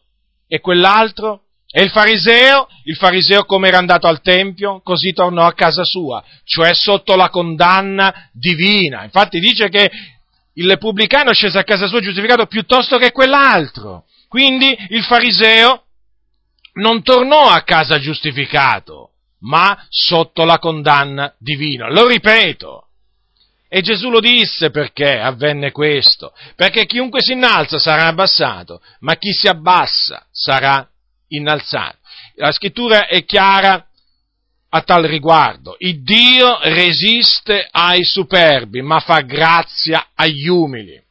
E 0.47 0.59
quell'altro? 0.59 1.44
E 1.77 1.83
il 1.83 1.89
fariseo? 1.89 2.69
Il 2.85 2.95
fariseo 2.95 3.43
come 3.43 3.67
era 3.67 3.79
andato 3.79 4.07
al 4.07 4.21
Tempio, 4.21 4.79
così 4.81 5.11
tornò 5.11 5.45
a 5.45 5.51
casa 5.51 5.83
sua, 5.83 6.23
cioè 6.45 6.73
sotto 6.73 7.17
la 7.17 7.29
condanna 7.29 8.29
divina. 8.31 9.03
Infatti 9.03 9.41
dice 9.41 9.67
che 9.67 9.91
il 10.53 10.77
pubblicano 10.79 11.33
scese 11.33 11.57
a 11.57 11.65
casa 11.65 11.87
sua 11.87 11.99
giustificato 11.99 12.45
piuttosto 12.45 12.97
che 12.97 13.11
quell'altro. 13.11 14.05
Quindi 14.29 14.73
il 14.91 15.03
fariseo 15.03 15.83
non 16.75 17.03
tornò 17.03 17.49
a 17.49 17.63
casa 17.63 17.99
giustificato, 17.99 19.09
ma 19.39 19.77
sotto 19.89 20.45
la 20.45 20.59
condanna 20.59 21.35
divina. 21.37 21.91
Lo 21.91 22.07
ripeto. 22.07 22.87
E 23.67 23.81
Gesù 23.81 24.09
lo 24.09 24.21
disse 24.21 24.69
perché 24.69 25.19
avvenne 25.19 25.73
questo. 25.73 26.31
Perché 26.55 26.85
chiunque 26.85 27.21
si 27.21 27.33
innalza 27.33 27.79
sarà 27.79 28.05
abbassato, 28.05 28.81
ma 28.99 29.15
chi 29.17 29.33
si 29.33 29.47
abbassa 29.49 30.25
sarà 30.31 30.87
innalzato. 31.35 31.97
La 32.35 32.51
scrittura 32.51 33.07
è 33.07 33.23
chiara 33.25 33.85
a 34.69 34.81
tal 34.81 35.03
riguardo. 35.03 35.75
Il 35.79 36.03
Dio 36.03 36.59
resiste 36.63 37.67
ai 37.71 38.03
superbi, 38.03 38.81
ma 38.81 38.99
fa 38.99 39.21
grazia 39.21 40.07
agli 40.13 40.47
umili. 40.47 41.01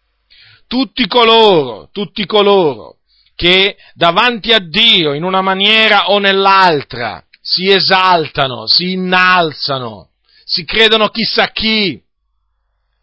Tutti 0.66 1.06
coloro, 1.06 1.88
tutti 1.92 2.26
coloro 2.26 2.96
che 3.34 3.76
davanti 3.94 4.52
a 4.52 4.58
Dio 4.58 5.12
in 5.12 5.24
una 5.24 5.40
maniera 5.40 6.10
o 6.10 6.18
nell'altra 6.18 7.24
si 7.40 7.70
esaltano, 7.70 8.66
si 8.66 8.92
innalzano, 8.92 10.10
si 10.44 10.64
credono 10.64 11.08
chissà 11.08 11.48
chi, 11.48 12.00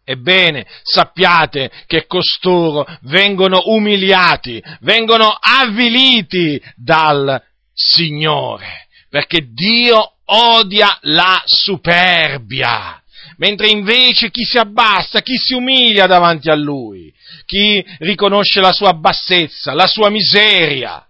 Ebbene, 0.04 0.66
sappiate 0.82 1.70
che 1.86 2.06
costoro 2.06 2.84
vengono 3.02 3.62
umiliati, 3.66 4.62
vengono 4.80 5.28
avviliti 5.40 6.60
dal 6.74 7.40
Signore, 7.72 8.88
perché 9.08 9.46
Dio 9.52 10.14
odia 10.24 10.98
la 11.02 11.40
superbia, 11.44 13.00
mentre 13.36 13.68
invece 13.68 14.30
chi 14.30 14.44
si 14.44 14.58
abbassa, 14.58 15.20
chi 15.20 15.36
si 15.36 15.54
umilia 15.54 16.06
davanti 16.06 16.50
a 16.50 16.54
Lui, 16.54 17.12
chi 17.46 17.84
riconosce 17.98 18.60
la 18.60 18.72
sua 18.72 18.94
bassezza, 18.94 19.72
la 19.72 19.86
sua 19.86 20.10
miseria, 20.10 21.06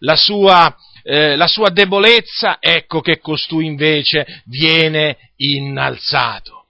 la 0.00 0.16
sua, 0.16 0.74
eh, 1.02 1.36
la 1.36 1.46
sua 1.46 1.70
debolezza, 1.70 2.56
ecco 2.58 3.00
che 3.00 3.20
costui 3.20 3.66
invece 3.66 4.42
viene 4.46 5.32
innalzato. 5.36 6.64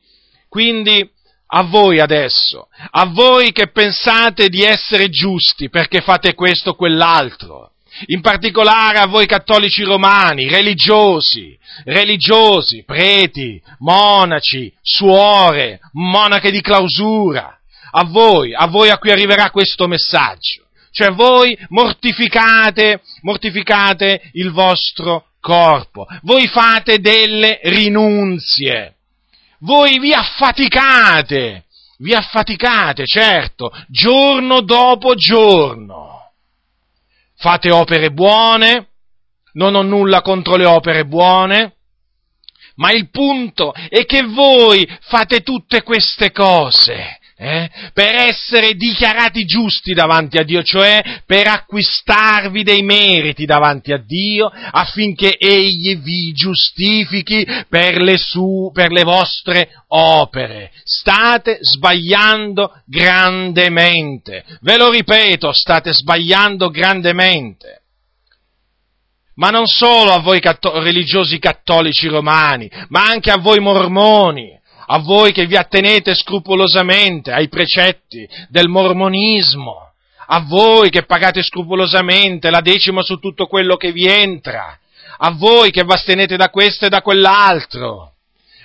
Quindi, 0.48 1.08
a 1.52 1.62
voi 1.62 1.98
adesso, 1.98 2.68
a 2.90 3.06
voi 3.06 3.52
che 3.52 3.70
pensate 3.70 4.48
di 4.48 4.62
essere 4.62 5.08
giusti 5.08 5.68
perché 5.68 6.00
fate 6.00 6.34
questo 6.34 6.70
o 6.70 6.74
quell'altro, 6.74 7.72
in 8.06 8.20
particolare 8.20 8.98
a 8.98 9.06
voi 9.06 9.26
cattolici 9.26 9.82
romani, 9.82 10.48
religiosi, 10.48 11.58
religiosi, 11.84 12.84
preti, 12.84 13.60
monaci, 13.78 14.72
suore, 14.80 15.80
monache 15.92 16.52
di 16.52 16.60
clausura, 16.60 17.58
a 17.92 18.04
voi, 18.04 18.54
a 18.54 18.66
voi 18.66 18.90
a 18.90 18.98
cui 18.98 19.10
arriverà 19.10 19.50
questo 19.50 19.88
messaggio. 19.88 20.66
Cioè 20.92 21.10
voi 21.10 21.56
mortificate, 21.68 23.02
mortificate 23.22 24.30
il 24.34 24.50
vostro 24.52 25.26
corpo, 25.40 26.06
voi 26.22 26.46
fate 26.46 27.00
delle 27.00 27.58
rinunzie 27.64 28.94
voi 29.60 29.98
vi 29.98 30.12
affaticate, 30.12 31.64
vi 31.98 32.14
affaticate, 32.14 33.04
certo, 33.06 33.72
giorno 33.88 34.60
dopo 34.60 35.14
giorno. 35.14 36.32
Fate 37.36 37.70
opere 37.70 38.10
buone, 38.10 38.88
non 39.52 39.74
ho 39.74 39.82
nulla 39.82 40.20
contro 40.20 40.56
le 40.56 40.66
opere 40.66 41.06
buone, 41.06 41.76
ma 42.76 42.90
il 42.92 43.10
punto 43.10 43.72
è 43.72 44.04
che 44.04 44.22
voi 44.22 44.86
fate 45.02 45.42
tutte 45.42 45.82
queste 45.82 46.30
cose 46.32 47.19
eh, 47.42 47.70
per 47.94 48.14
essere 48.16 48.74
dichiarati 48.74 49.46
giusti 49.46 49.94
davanti 49.94 50.36
a 50.36 50.42
Dio, 50.42 50.62
cioè 50.62 51.22
per 51.24 51.46
acquistarvi 51.46 52.62
dei 52.62 52.82
meriti 52.82 53.46
davanti 53.46 53.92
a 53.92 53.96
Dio 53.96 54.52
affinché 54.52 55.38
Egli 55.38 55.96
vi 55.96 56.32
giustifichi 56.32 57.46
per 57.66 57.98
le, 58.02 58.18
su, 58.18 58.70
per 58.74 58.92
le 58.92 59.04
vostre 59.04 59.70
opere. 59.88 60.70
State 60.84 61.60
sbagliando 61.62 62.82
grandemente. 62.84 64.44
Ve 64.60 64.76
lo 64.76 64.90
ripeto, 64.90 65.50
state 65.52 65.94
sbagliando 65.94 66.68
grandemente 66.68 67.76
ma 69.40 69.48
non 69.48 69.64
solo 69.64 70.12
a 70.12 70.20
voi 70.20 70.38
catto- 70.38 70.82
religiosi 70.82 71.38
cattolici 71.38 72.08
romani, 72.08 72.70
ma 72.88 73.04
anche 73.04 73.30
a 73.30 73.38
voi 73.38 73.58
mormoni, 73.58 74.59
a 74.92 74.98
voi 74.98 75.32
che 75.32 75.46
vi 75.46 75.56
attenete 75.56 76.14
scrupolosamente 76.14 77.30
ai 77.30 77.48
precetti 77.48 78.28
del 78.48 78.68
mormonismo, 78.68 79.92
a 80.26 80.40
voi 80.40 80.90
che 80.90 81.04
pagate 81.04 81.42
scrupolosamente 81.42 82.50
la 82.50 82.60
decima 82.60 83.00
su 83.02 83.18
tutto 83.18 83.46
quello 83.46 83.76
che 83.76 83.92
vi 83.92 84.06
entra, 84.06 84.76
a 85.18 85.30
voi 85.30 85.70
che 85.70 85.84
vi 85.84 85.92
astenete 85.92 86.36
da 86.36 86.48
questo 86.50 86.86
e 86.86 86.88
da 86.88 87.02
quell'altro, 87.02 88.14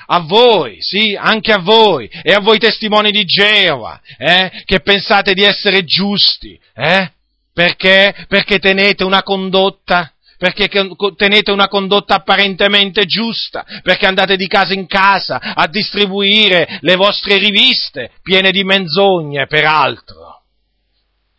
a 0.08 0.20
voi, 0.22 0.78
sì, 0.80 1.16
anche 1.20 1.52
a 1.52 1.60
voi, 1.60 2.10
e 2.24 2.34
a 2.34 2.40
voi 2.40 2.58
testimoni 2.58 3.12
di 3.12 3.24
Geova, 3.24 4.02
eh, 4.18 4.64
che 4.66 4.80
pensate 4.80 5.34
di 5.34 5.44
essere 5.44 5.84
giusti, 5.84 6.60
eh? 6.74 7.12
Perché? 7.54 8.26
Perché 8.28 8.58
tenete 8.58 9.04
una 9.04 9.22
condotta 9.22 10.12
perché 10.38 10.70
tenete 11.16 11.52
una 11.52 11.68
condotta 11.68 12.16
apparentemente 12.16 13.06
giusta, 13.06 13.66
perché 13.82 14.06
andate 14.06 14.36
di 14.36 14.48
casa 14.48 14.74
in 14.74 14.88
casa 14.88 15.40
a 15.40 15.68
distribuire 15.68 16.78
le 16.82 16.96
vostre 16.96 17.38
riviste, 17.38 18.12
piene 18.22 18.52
di 18.52 18.64
menzogne, 18.64 19.48
peraltro. 19.48 20.42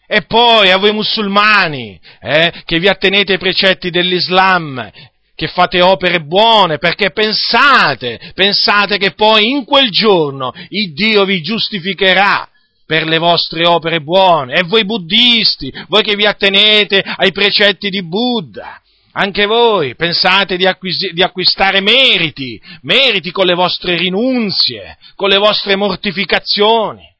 E 0.08 0.22
poi 0.22 0.70
a 0.70 0.76
voi 0.76 0.92
musulmani, 0.92 2.00
eh, 2.20 2.52
che 2.64 2.78
vi 2.78 2.88
attenete 2.88 3.32
ai 3.32 3.38
precetti 3.38 3.90
dell'Islam, 3.90 4.90
che 5.34 5.48
fate 5.48 5.82
opere 5.82 6.22
buone, 6.22 6.78
perché 6.78 7.10
pensate, 7.10 8.32
pensate 8.34 8.98
che 8.98 9.12
poi 9.12 9.50
in 9.50 9.64
quel 9.64 9.90
giorno 9.90 10.52
il 10.68 10.94
Dio 10.94 11.24
vi 11.24 11.42
giustificherà 11.42 12.48
per 12.86 13.04
le 13.04 13.18
vostre 13.18 13.66
opere 13.66 14.00
buone. 14.00 14.54
E 14.54 14.62
voi 14.62 14.84
buddisti, 14.84 15.72
voi 15.88 16.02
che 16.02 16.14
vi 16.14 16.24
attenete 16.24 17.02
ai 17.04 17.32
precetti 17.32 17.90
di 17.90 18.02
Buddha, 18.02 18.80
anche 19.18 19.46
voi 19.46 19.94
pensate 19.94 20.56
di, 20.56 20.66
acquis- 20.66 21.12
di, 21.12 21.22
acquistare 21.22 21.80
meriti, 21.80 22.60
meriti 22.82 23.30
con 23.30 23.46
le 23.46 23.54
vostre 23.54 23.96
rinunzie, 23.96 24.98
con 25.14 25.30
le 25.30 25.38
vostre 25.38 25.74
mortificazioni 25.74 27.14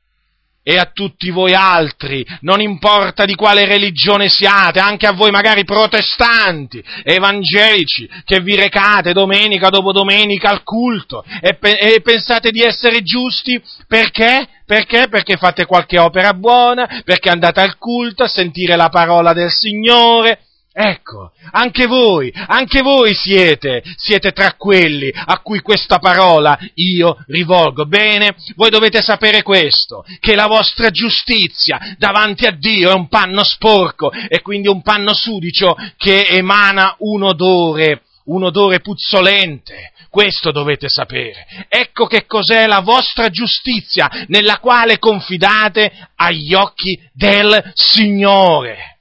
e 0.63 0.77
a 0.79 0.91
tutti 0.93 1.31
voi 1.31 1.55
altri, 1.55 2.27
non 2.41 2.61
importa 2.61 3.25
di 3.25 3.37
quale 3.37 3.67
religione 3.67 4.29
siate, 4.29 4.81
anche 4.81 5.07
a 5.07 5.13
voi 5.13 5.31
magari 5.31 5.65
protestanti, 5.65 6.83
evangelici, 7.05 8.09
che 8.25 8.41
vi 8.41 8.57
recate 8.57 9.13
domenica 9.13 9.69
dopo 9.69 9.93
domenica 9.93 10.51
al 10.51 10.65
culto 10.65 11.25
e, 11.41 11.55
pe- 11.55 11.79
e 11.79 12.01
pensate 12.03 12.51
di 12.51 12.63
essere 12.63 13.03
giusti 13.03 13.63
perché? 13.87 14.49
Perché? 14.67 15.07
Perché 15.09 15.37
fate 15.37 15.65
qualche 15.67 16.01
opera 16.01 16.35
buona, 16.35 17.01
perché 17.05 17.31
andate 17.31 17.61
al 17.61 17.79
culto 17.79 18.25
a 18.25 18.29
sentire 18.29 18.75
la 18.75 18.89
parola 18.89 19.33
del 19.33 19.53
Signore, 19.53 20.46
Ecco, 20.79 21.33
anche 21.53 21.87
voi, 21.87 22.31
anche 22.35 22.83
voi 22.83 23.15
siete, 23.15 23.83
siete 23.97 24.33
tra 24.33 24.57
quelli 24.59 25.11
a 25.11 25.39
cui 25.39 25.61
questa 25.61 25.99
parola 25.99 26.59
io 26.75 27.17
rivolgo. 27.29 27.87
Bene, 27.87 28.37
voi 28.57 28.69
dovete 28.69 29.01
sapere 29.01 29.43
questo, 29.43 30.05
che 30.21 30.35
la 30.35 30.47
vostra 30.47 30.91
giustizia 30.91 31.95
davanti 31.97 32.45
a 32.45 32.51
Dio 32.51 32.91
è 32.91 32.93
un 32.93 33.09
panno 33.09 33.43
sporco 33.43 34.13
e 34.13 34.43
quindi 34.43 34.69
un 34.69 34.83
panno 34.83 35.15
sudicio 35.15 35.75
che 35.97 36.27
emana 36.27 36.97
un 36.99 37.23
odore, 37.23 38.03
un 38.25 38.43
odore 38.43 38.81
puzzolente. 38.81 39.93
Questo 40.11 40.53
dovete 40.53 40.91
sapere. 40.91 41.47
Ecco 41.71 42.05
che 42.05 42.27
cos'è 42.27 42.67
la 42.67 42.81
vostra 42.81 43.31
giustizia 43.31 44.11
nella 44.27 44.59
quale 44.59 44.99
confidate 44.99 46.11
agli 46.17 46.53
occhi 46.53 47.01
del 47.15 47.73
Signore 47.73 48.96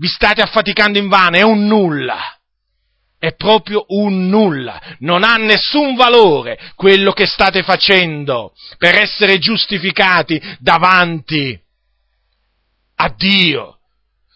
vi 0.00 0.08
state 0.08 0.40
affaticando 0.40 0.98
in 0.98 1.08
vano, 1.08 1.36
è 1.36 1.42
un 1.42 1.66
nulla. 1.66 2.34
È 3.18 3.34
proprio 3.34 3.84
un 3.88 4.28
nulla, 4.28 4.80
non 5.00 5.24
ha 5.24 5.34
nessun 5.34 5.94
valore 5.94 6.58
quello 6.74 7.12
che 7.12 7.26
state 7.26 7.62
facendo 7.62 8.54
per 8.78 8.98
essere 8.98 9.38
giustificati 9.38 10.40
davanti 10.58 11.60
a 12.94 13.14
Dio. 13.14 13.76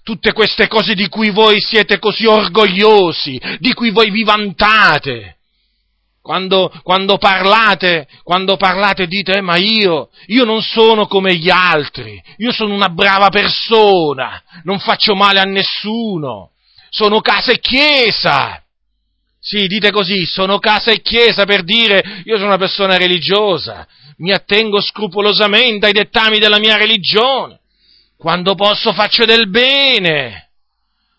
Tutte 0.02 0.35
queste 0.35 0.68
cose 0.68 0.94
di 0.94 1.09
cui 1.09 1.30
voi 1.30 1.62
siete 1.62 1.99
così 1.99 2.26
orgogliosi, 2.26 3.40
di 3.59 3.73
cui 3.73 3.88
voi 3.88 4.11
vi 4.11 4.23
vantate, 4.23 5.38
quando, 6.24 6.72
quando, 6.82 7.18
parlate, 7.18 8.08
quando 8.22 8.56
parlate 8.56 9.06
dite, 9.06 9.37
eh, 9.37 9.40
ma 9.42 9.56
io, 9.58 10.08
io 10.28 10.46
non 10.46 10.62
sono 10.62 11.06
come 11.06 11.34
gli 11.34 11.50
altri, 11.50 12.18
io 12.38 12.50
sono 12.50 12.72
una 12.72 12.88
brava 12.88 13.28
persona, 13.28 14.42
non 14.62 14.78
faccio 14.78 15.14
male 15.14 15.40
a 15.40 15.42
nessuno, 15.42 16.52
sono 16.88 17.20
casa 17.20 17.52
e 17.52 17.58
chiesa. 17.58 18.58
Sì, 19.38 19.66
dite 19.66 19.90
così, 19.90 20.24
sono 20.24 20.58
casa 20.60 20.92
e 20.92 21.02
chiesa 21.02 21.44
per 21.44 21.62
dire 21.62 22.22
io 22.24 22.37
sono 22.37 22.48
una 22.48 22.56
persona 22.56 22.96
religiosa, 22.96 23.87
mi 24.16 24.32
attengo 24.32 24.80
scrupolosamente 24.80 25.84
ai 25.84 25.92
dettami 25.92 26.38
della 26.38 26.58
mia 26.58 26.78
religione, 26.78 27.60
quando 28.16 28.54
posso 28.54 28.94
faccio 28.94 29.26
del 29.26 29.50
bene. 29.50 30.48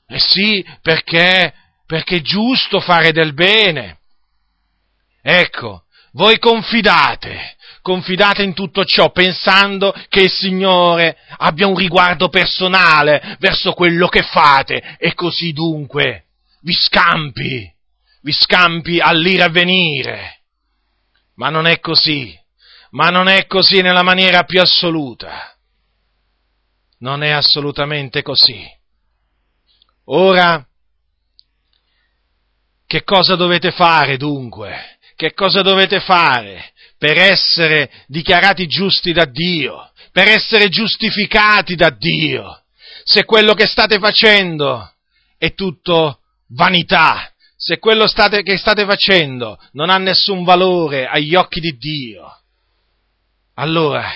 Eh 0.08 0.20
sì, 0.20 0.66
perché, 0.82 1.54
perché 1.86 2.16
è 2.16 2.22
giusto 2.22 2.80
fare 2.80 3.12
del 3.12 3.36
bene. 3.36 4.00
Ecco, 5.28 5.86
voi 6.12 6.38
confidate, 6.38 7.56
confidate 7.82 8.44
in 8.44 8.54
tutto 8.54 8.86
ciò 8.86 9.10
pensando 9.10 9.92
che 10.08 10.22
il 10.22 10.30
Signore 10.30 11.18
abbia 11.38 11.66
un 11.66 11.76
riguardo 11.76 12.30
personale 12.30 13.36
verso 13.40 13.74
quello 13.74 14.08
che 14.08 14.22
fate 14.22 14.98
e 15.00 15.16
così 15.16 15.52
dunque 15.52 16.26
vi 16.62 16.74
scampi, 16.74 17.68
vi 18.22 18.32
scampi 18.32 19.00
all'ire 19.00 19.42
a 19.42 19.50
venire. 19.50 20.42
Ma 21.38 21.50
non 21.50 21.66
è 21.66 21.80
così, 21.80 22.40
ma 22.92 23.10
non 23.10 23.28
è 23.28 23.48
così 23.48 23.82
nella 23.82 24.04
maniera 24.04 24.44
più 24.44 24.62
assoluta. 24.62 25.58
Non 27.00 27.24
è 27.24 27.32
assolutamente 27.32 28.22
così. 28.22 28.64
Ora, 30.06 30.64
che 32.86 33.04
cosa 33.04 33.36
dovete 33.36 33.72
fare 33.72 34.18
dunque? 34.18 34.95
Che 35.16 35.34
cosa 35.34 35.62
dovete 35.62 36.00
fare 36.00 36.72
per 36.98 37.18
essere 37.18 37.90
dichiarati 38.08 38.68
giusti 38.68 39.12
da 39.12 39.26
Dio, 39.26 39.92
per 40.12 40.28
essere 40.28 40.70
giustificati 40.70 41.76
da 41.76 41.90
Dio, 41.90 42.64
se 43.04 43.26
quello 43.26 43.54
che 43.54 43.68
state 43.68 44.00
facendo 44.00 44.92
è 45.38 45.54
tutto 45.54 46.20
vanità, 46.50 47.32
se 47.56 47.80
quello 47.80 48.08
state, 48.08 48.44
che 48.44 48.58
state 48.58 48.86
facendo 48.86 49.60
non 49.72 49.90
ha 49.90 49.98
nessun 49.98 50.44
valore 50.44 51.06
agli 51.06 51.36
occhi 51.36 51.60
di 51.60 51.78
Dio. 51.78 52.40
Allora, 53.56 54.12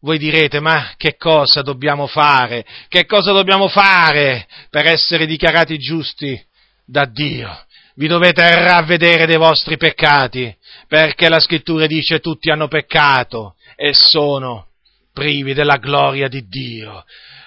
voi 0.00 0.18
direte, 0.18 0.60
ma 0.60 0.94
che 0.96 1.16
cosa 1.16 1.62
dobbiamo 1.62 2.06
fare? 2.06 2.64
Che 2.88 3.04
cosa 3.04 3.32
dobbiamo 3.32 3.68
fare 3.68 4.46
per 4.70 4.86
essere 4.86 5.26
dichiarati 5.26 5.76
giusti 5.78 6.40
da 6.84 7.04
Dio? 7.04 7.66
Vi 7.98 8.06
dovete 8.06 8.48
ravvedere 8.54 9.26
dei 9.26 9.36
vostri 9.36 9.76
peccati, 9.76 10.56
perché 10.86 11.28
la 11.28 11.40
scrittura 11.40 11.86
dice 11.86 12.20
tutti 12.20 12.48
hanno 12.48 12.68
peccato 12.68 13.56
e 13.74 13.92
sono 13.92 14.68
privi 15.12 15.52
della 15.52 15.78
gloria 15.78 16.28
di 16.28 16.46
Dio. 16.46 17.04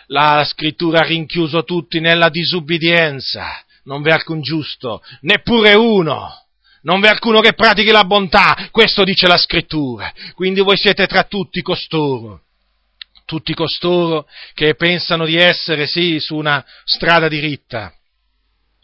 La 0.07 0.43
scrittura 0.45 0.99
ha 0.99 1.05
rinchiuso 1.05 1.63
tutti 1.63 2.01
nella 2.01 2.27
disubbidienza, 2.27 3.63
non 3.83 4.01
v'è 4.01 4.11
alcun 4.11 4.41
giusto, 4.41 5.01
neppure 5.21 5.73
uno. 5.73 6.35
Non 6.83 6.99
v'è 6.99 7.07
alcuno 7.07 7.39
che 7.39 7.53
pratichi 7.53 7.91
la 7.91 8.03
bontà, 8.03 8.67
questo 8.71 9.05
dice 9.05 9.27
la 9.27 9.37
scrittura. 9.37 10.11
Quindi 10.33 10.59
voi 10.59 10.75
siete 10.77 11.05
tra 11.07 11.23
tutti 11.23 11.61
costoro 11.61 12.41
tutti 13.23 13.53
costoro 13.53 14.27
che 14.53 14.75
pensano 14.75 15.25
di 15.25 15.37
essere, 15.37 15.87
sì, 15.87 16.19
su 16.19 16.35
una 16.35 16.65
strada 16.83 17.29
diritta, 17.29 17.93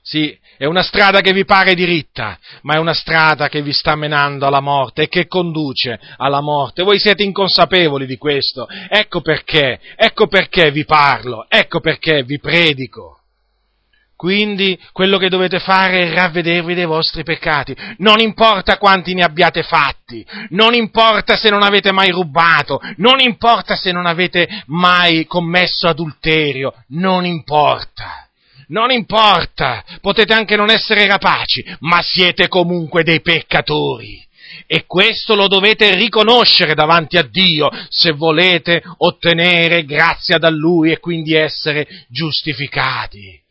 sì, 0.07 0.33
è 0.55 0.63
una 0.63 0.83
strada 0.83 1.19
che 1.19 1.33
vi 1.33 1.43
pare 1.43 1.75
diritta, 1.75 2.39
ma 2.61 2.75
è 2.75 2.77
una 2.77 2.93
strada 2.93 3.49
che 3.49 3.61
vi 3.61 3.73
sta 3.73 3.93
menando 3.97 4.45
alla 4.45 4.61
morte 4.61 5.01
e 5.01 5.07
che 5.09 5.27
conduce 5.27 5.99
alla 6.15 6.39
morte. 6.39 6.83
Voi 6.83 6.97
siete 6.97 7.23
inconsapevoli 7.23 8.05
di 8.05 8.15
questo. 8.15 8.69
Ecco 8.87 9.19
perché, 9.19 9.81
ecco 9.97 10.27
perché 10.27 10.71
vi 10.71 10.85
parlo, 10.85 11.45
ecco 11.49 11.81
perché 11.81 12.23
vi 12.23 12.39
predico. 12.39 13.19
Quindi 14.15 14.79
quello 14.93 15.17
che 15.17 15.27
dovete 15.27 15.59
fare 15.59 16.03
è 16.03 16.13
ravvedervi 16.13 16.73
dei 16.73 16.85
vostri 16.85 17.23
peccati. 17.23 17.75
Non 17.97 18.21
importa 18.21 18.77
quanti 18.77 19.13
ne 19.13 19.25
abbiate 19.25 19.61
fatti, 19.61 20.25
non 20.51 20.73
importa 20.73 21.35
se 21.35 21.49
non 21.49 21.63
avete 21.63 21.91
mai 21.91 22.11
rubato, 22.11 22.79
non 22.95 23.19
importa 23.19 23.75
se 23.75 23.91
non 23.91 24.05
avete 24.05 24.63
mai 24.67 25.25
commesso 25.25 25.89
adulterio, 25.89 26.73
non 26.91 27.25
importa 27.25 28.26
non 28.67 28.91
importa, 28.91 29.83
potete 30.01 30.33
anche 30.33 30.55
non 30.55 30.69
essere 30.69 31.05
rapaci, 31.05 31.63
ma 31.79 32.01
siete 32.01 32.47
comunque 32.47 33.03
dei 33.03 33.21
peccatori. 33.21 34.25
E 34.65 34.85
questo 34.85 35.35
lo 35.35 35.47
dovete 35.47 35.95
riconoscere 35.95 36.73
davanti 36.73 37.17
a 37.17 37.23
Dio 37.23 37.69
se 37.89 38.11
volete 38.11 38.81
ottenere 38.97 39.85
grazia 39.85 40.37
da 40.37 40.49
Lui 40.49 40.91
e 40.91 40.99
quindi 40.99 41.33
essere 41.33 42.05
giustificati. 42.09 43.41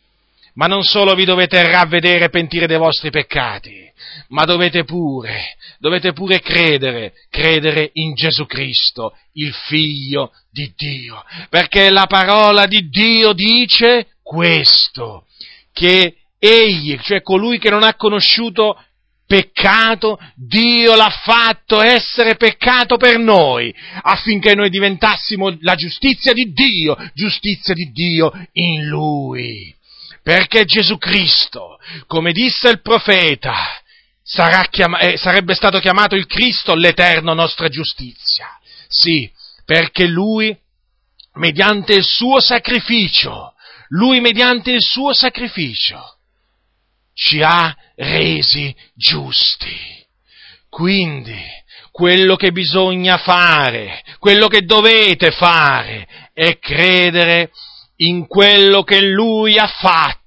ma 0.57 0.67
non 0.67 0.83
solo 0.85 1.15
vi 1.15 1.25
dovete 1.25 1.63
ravvedere 1.71 2.27
e 2.27 2.31
pentire 2.31 2.67
dei 2.67 2.79
vostri 2.79 3.11
peccati, 3.11 3.91
ma 4.29 4.45
dovete 4.45 4.85
pure, 4.85 5.57
dovete 5.79 6.13
pure 6.13 6.41
credere, 6.41 7.13
credere 7.31 7.91
in 7.95 8.15
Gesù 8.15 8.47
Cristo, 8.47 9.15
il 9.33 9.53
Figlio 9.53 10.33
di 10.51 10.73
Dio, 10.75 11.23
perché 11.51 11.91
la 11.91 12.07
parola 12.07 12.67
di 12.67 12.89
Dio 12.89 13.33
dice 13.33 14.16
questo, 14.27 15.25
che 15.73 16.17
egli, 16.41 16.99
cioè 17.01 17.23
colui 17.23 17.61
che 17.61 17.71
non 17.71 17.85
ha 17.85 17.95
conosciuto 17.95 18.77
peccato, 19.25 20.19
Dio 20.35 20.97
l'ha 20.97 21.21
fatto 21.23 21.81
essere 21.81 22.35
peccato 22.35 22.97
per 22.97 23.19
noi, 23.19 23.73
affinché 24.03 24.55
noi 24.55 24.69
diventassimo 24.69 25.57
la 25.61 25.77
giustizia 25.77 26.33
di 26.33 26.53
Dio, 26.53 26.97
giustizia 27.15 27.73
di 27.73 27.93
Dio 27.93 28.33
in 28.53 28.87
Lui. 28.87 29.73
Perché 30.25 30.65
Gesù 30.65 30.99
Cristo, 30.99 31.79
come 32.09 32.33
disse 32.33 32.69
il 32.69 32.83
profeta, 32.83 33.81
chiama- 34.71 34.99
eh, 34.99 35.17
sarebbe 35.17 35.55
stato 35.55 35.79
chiamato 35.79 36.17
il 36.17 36.27
Cristo 36.27 36.75
l'eterno 36.75 37.33
nostra 37.33 37.69
giustizia. 37.69 38.49
Sì, 38.89 39.31
perché 39.65 40.07
Lui, 40.07 40.57
mediante 41.35 41.95
il 41.95 42.05
suo 42.05 42.41
sacrificio, 42.41 43.53
Lui 43.89 44.21
mediante 44.21 44.73
il 44.73 44.81
suo 44.81 45.13
sacrificio, 45.13 46.17
ci 47.15 47.41
ha 47.43 47.75
resi 47.95 48.75
giusti. 48.95 49.75
Quindi, 50.69 51.41
quello 51.91 52.37
che 52.37 52.53
bisogna 52.53 53.17
fare, 53.17 54.03
quello 54.19 54.49
che 54.49 54.63
dovete 54.63 55.31
fare, 55.31 56.07
è 56.35 56.59
credere 56.59 57.51
in 57.97 58.27
quello 58.27 58.83
che 58.83 59.01
Lui 59.01 59.57
ha 59.57 59.67
fatto. 59.67 60.26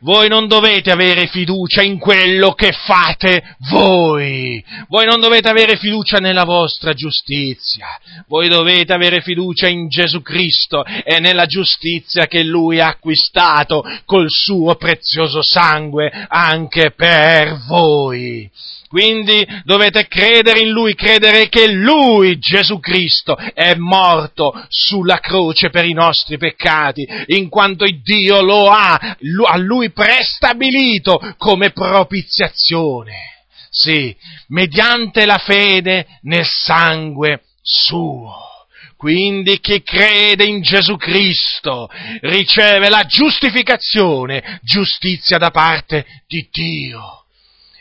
Voi 0.00 0.28
non 0.28 0.46
dovete 0.46 0.90
avere 0.90 1.26
fiducia 1.26 1.82
in 1.82 1.98
quello 1.98 2.52
che 2.52 2.72
fate 2.72 3.56
voi. 3.70 4.64
Voi 4.88 5.06
non 5.06 5.20
dovete 5.20 5.48
avere 5.48 5.76
fiducia 5.76 6.18
nella 6.18 6.44
vostra 6.44 6.92
giustizia. 6.92 7.86
Voi 8.26 8.48
dovete 8.48 8.92
avere 8.92 9.20
fiducia 9.20 9.68
in 9.68 9.88
Gesù 9.88 10.22
Cristo 10.22 10.84
e 10.84 11.20
nella 11.20 11.46
giustizia 11.46 12.26
che 12.26 12.42
Lui 12.42 12.80
ha 12.80 12.88
acquistato 12.88 13.82
col 14.04 14.26
suo 14.28 14.74
prezioso 14.76 15.42
sangue 15.42 16.10
anche 16.28 16.92
per 16.92 17.60
voi. 17.66 18.50
Quindi 18.90 19.46
dovete 19.62 20.08
credere 20.08 20.62
in 20.62 20.70
Lui, 20.70 20.96
credere 20.96 21.48
che 21.48 21.70
Lui, 21.70 22.40
Gesù 22.40 22.80
Cristo, 22.80 23.36
è 23.36 23.76
morto 23.76 24.52
sulla 24.68 25.20
croce 25.20 25.70
per 25.70 25.84
i 25.84 25.92
nostri 25.92 26.38
peccati, 26.38 27.06
in 27.26 27.48
quanto 27.48 27.84
Dio 28.02 28.42
lo 28.42 28.68
ha, 28.68 29.16
a 29.46 29.56
Lui 29.56 29.90
prestabilito 29.90 31.34
come 31.36 31.70
propiziazione. 31.70 33.28
Sì, 33.70 34.14
mediante 34.48 35.26
la 35.26 35.38
fede 35.38 36.18
nel 36.22 36.46
sangue 36.46 37.44
suo. 37.62 38.48
Quindi 38.96 39.60
chi 39.60 39.82
crede 39.82 40.44
in 40.44 40.60
Gesù 40.60 40.96
Cristo 40.96 41.88
riceve 42.20 42.90
la 42.90 43.04
giustificazione, 43.04 44.60
giustizia 44.62 45.38
da 45.38 45.50
parte 45.50 46.04
di 46.26 46.46
Dio. 46.50 47.24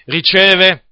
Riceve 0.06 0.84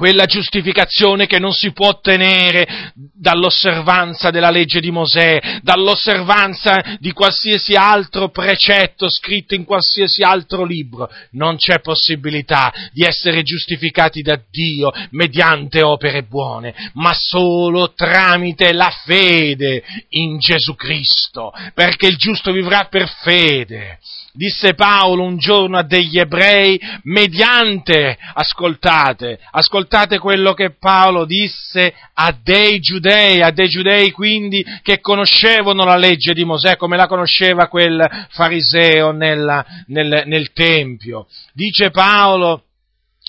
quella 0.00 0.24
giustificazione 0.24 1.26
che 1.26 1.38
non 1.38 1.52
si 1.52 1.72
può 1.72 1.88
ottenere 1.88 2.90
dall'osservanza 2.94 4.30
della 4.30 4.48
legge 4.48 4.80
di 4.80 4.90
Mosè, 4.90 5.60
dall'osservanza 5.60 6.96
di 6.98 7.12
qualsiasi 7.12 7.74
altro 7.74 8.30
precetto 8.30 9.10
scritto 9.10 9.54
in 9.54 9.66
qualsiasi 9.66 10.22
altro 10.22 10.64
libro. 10.64 11.10
Non 11.32 11.56
c'è 11.56 11.80
possibilità 11.80 12.72
di 12.94 13.04
essere 13.04 13.42
giustificati 13.42 14.22
da 14.22 14.40
Dio 14.50 14.90
mediante 15.10 15.82
opere 15.82 16.22
buone, 16.22 16.74
ma 16.94 17.12
solo 17.12 17.92
tramite 17.92 18.72
la 18.72 18.90
fede 19.04 19.84
in 20.08 20.38
Gesù 20.38 20.76
Cristo, 20.76 21.52
perché 21.74 22.06
il 22.06 22.16
giusto 22.16 22.52
vivrà 22.52 22.86
per 22.86 23.06
fede 23.22 23.98
disse 24.32 24.74
Paolo 24.74 25.24
un 25.24 25.38
giorno 25.38 25.78
a 25.78 25.82
degli 25.82 26.18
ebrei, 26.18 26.80
mediante, 27.04 28.16
ascoltate, 28.34 29.38
ascoltate 29.50 30.18
quello 30.18 30.54
che 30.54 30.70
Paolo 30.78 31.24
disse 31.24 31.92
a 32.14 32.34
dei 32.42 32.80
giudei, 32.80 33.42
a 33.42 33.50
dei 33.50 33.68
giudei 33.68 34.10
quindi 34.10 34.64
che 34.82 35.00
conoscevano 35.00 35.84
la 35.84 35.96
legge 35.96 36.32
di 36.32 36.44
Mosè 36.44 36.76
come 36.76 36.96
la 36.96 37.06
conosceva 37.06 37.68
quel 37.68 38.26
fariseo 38.30 39.10
nella, 39.12 39.64
nel, 39.86 40.24
nel 40.26 40.52
Tempio. 40.52 41.26
Dice 41.52 41.90
Paolo, 41.90 42.64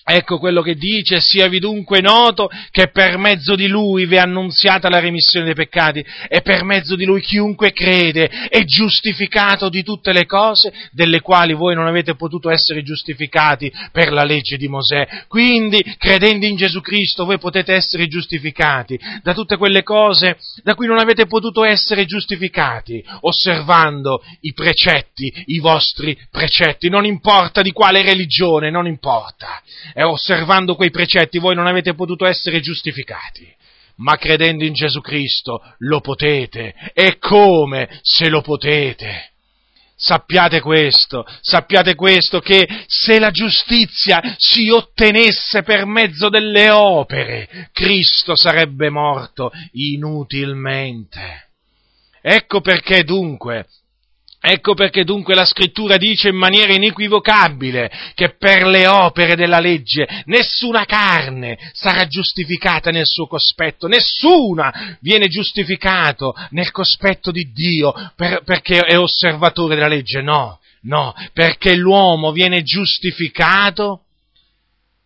Ecco 0.03 0.39
quello 0.39 0.63
che 0.63 0.75
dice, 0.75 1.19
siavi 1.19 1.59
dunque 1.59 2.01
noto 2.01 2.49
che 2.71 2.89
per 2.89 3.17
mezzo 3.17 3.55
di 3.55 3.67
lui 3.67 4.07
vi 4.07 4.15
è 4.15 4.19
annunziata 4.19 4.89
la 4.89 4.99
remissione 4.99 5.45
dei 5.45 5.53
peccati 5.53 6.03
e 6.27 6.41
per 6.41 6.63
mezzo 6.63 6.95
di 6.95 7.05
lui 7.05 7.21
chiunque 7.21 7.71
crede 7.71 8.27
è 8.49 8.63
giustificato 8.63 9.69
di 9.69 9.83
tutte 9.83 10.11
le 10.11 10.25
cose 10.25 10.73
delle 10.91 11.21
quali 11.21 11.53
voi 11.53 11.75
non 11.75 11.85
avete 11.85 12.15
potuto 12.15 12.49
essere 12.49 12.81
giustificati 12.81 13.71
per 13.91 14.11
la 14.11 14.23
legge 14.23 14.57
di 14.57 14.67
Mosè. 14.67 15.07
Quindi, 15.27 15.79
credendo 15.99 16.47
in 16.47 16.55
Gesù 16.55 16.81
Cristo, 16.81 17.23
voi 17.23 17.37
potete 17.37 17.73
essere 17.73 18.07
giustificati 18.07 18.99
da 19.21 19.33
tutte 19.33 19.57
quelle 19.57 19.83
cose 19.83 20.37
da 20.63 20.73
cui 20.73 20.87
non 20.87 20.97
avete 20.97 21.27
potuto 21.27 21.63
essere 21.63 22.05
giustificati, 22.05 23.03
osservando 23.21 24.23
i 24.41 24.53
precetti, 24.53 25.31
i 25.45 25.59
vostri 25.59 26.17
precetti. 26.31 26.89
Non 26.89 27.05
importa 27.05 27.61
di 27.61 27.71
quale 27.71 28.01
religione, 28.01 28.71
non 28.71 28.87
importa 28.87 29.61
e 29.93 30.03
osservando 30.03 30.75
quei 30.75 30.91
precetti 30.91 31.39
voi 31.39 31.55
non 31.55 31.67
avete 31.67 31.93
potuto 31.93 32.25
essere 32.25 32.59
giustificati. 32.59 33.53
Ma 33.97 34.17
credendo 34.17 34.63
in 34.63 34.73
Gesù 34.73 35.01
Cristo 35.01 35.61
lo 35.79 35.99
potete. 36.01 36.73
E 36.93 37.17
come 37.19 37.99
se 38.01 38.29
lo 38.29 38.41
potete? 38.41 39.29
Sappiate 39.95 40.61
questo, 40.61 41.23
sappiate 41.41 41.93
questo, 41.93 42.39
che 42.39 42.67
se 42.87 43.19
la 43.19 43.29
giustizia 43.29 44.33
si 44.37 44.67
ottenesse 44.69 45.61
per 45.61 45.85
mezzo 45.85 46.27
delle 46.29 46.71
opere, 46.71 47.69
Cristo 47.71 48.35
sarebbe 48.35 48.89
morto 48.89 49.51
inutilmente. 49.73 51.49
Ecco 52.19 52.61
perché 52.61 53.03
dunque 53.03 53.67
Ecco 54.43 54.73
perché 54.73 55.03
dunque 55.03 55.35
la 55.35 55.45
scrittura 55.45 55.97
dice 55.97 56.29
in 56.29 56.35
maniera 56.35 56.73
inequivocabile 56.73 57.91
che 58.15 58.33
per 58.39 58.65
le 58.65 58.87
opere 58.87 59.35
della 59.35 59.59
legge 59.59 60.23
nessuna 60.25 60.85
carne 60.85 61.59
sarà 61.73 62.07
giustificata 62.07 62.89
nel 62.89 63.05
suo 63.05 63.27
cospetto, 63.27 63.85
nessuna 63.85 64.97
viene 64.99 65.27
giustificato 65.27 66.33
nel 66.49 66.71
cospetto 66.71 67.29
di 67.29 67.51
Dio 67.53 67.93
per, 68.15 68.41
perché 68.43 68.79
è 68.79 68.97
osservatore 68.97 69.75
della 69.75 69.87
legge, 69.87 70.23
no, 70.23 70.59
no, 70.81 71.13
perché 71.33 71.75
l'uomo 71.75 72.31
viene 72.31 72.63
giustificato 72.63 74.05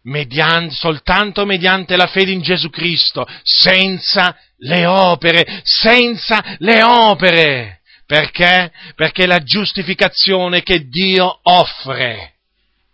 mediante, 0.03 0.73
soltanto 0.73 1.45
mediante 1.45 1.97
la 1.97 2.07
fede 2.07 2.31
in 2.31 2.41
Gesù 2.41 2.69
Cristo, 2.69 3.27
senza 3.43 4.37
le 4.59 4.85
opere, 4.85 5.59
senza 5.63 6.55
le 6.59 6.81
opere. 6.83 7.81
Perché? 8.05 8.71
Perché 8.95 9.25
la 9.25 9.39
giustificazione 9.43 10.61
che 10.61 10.87
Dio 10.87 11.39
offre 11.43 12.35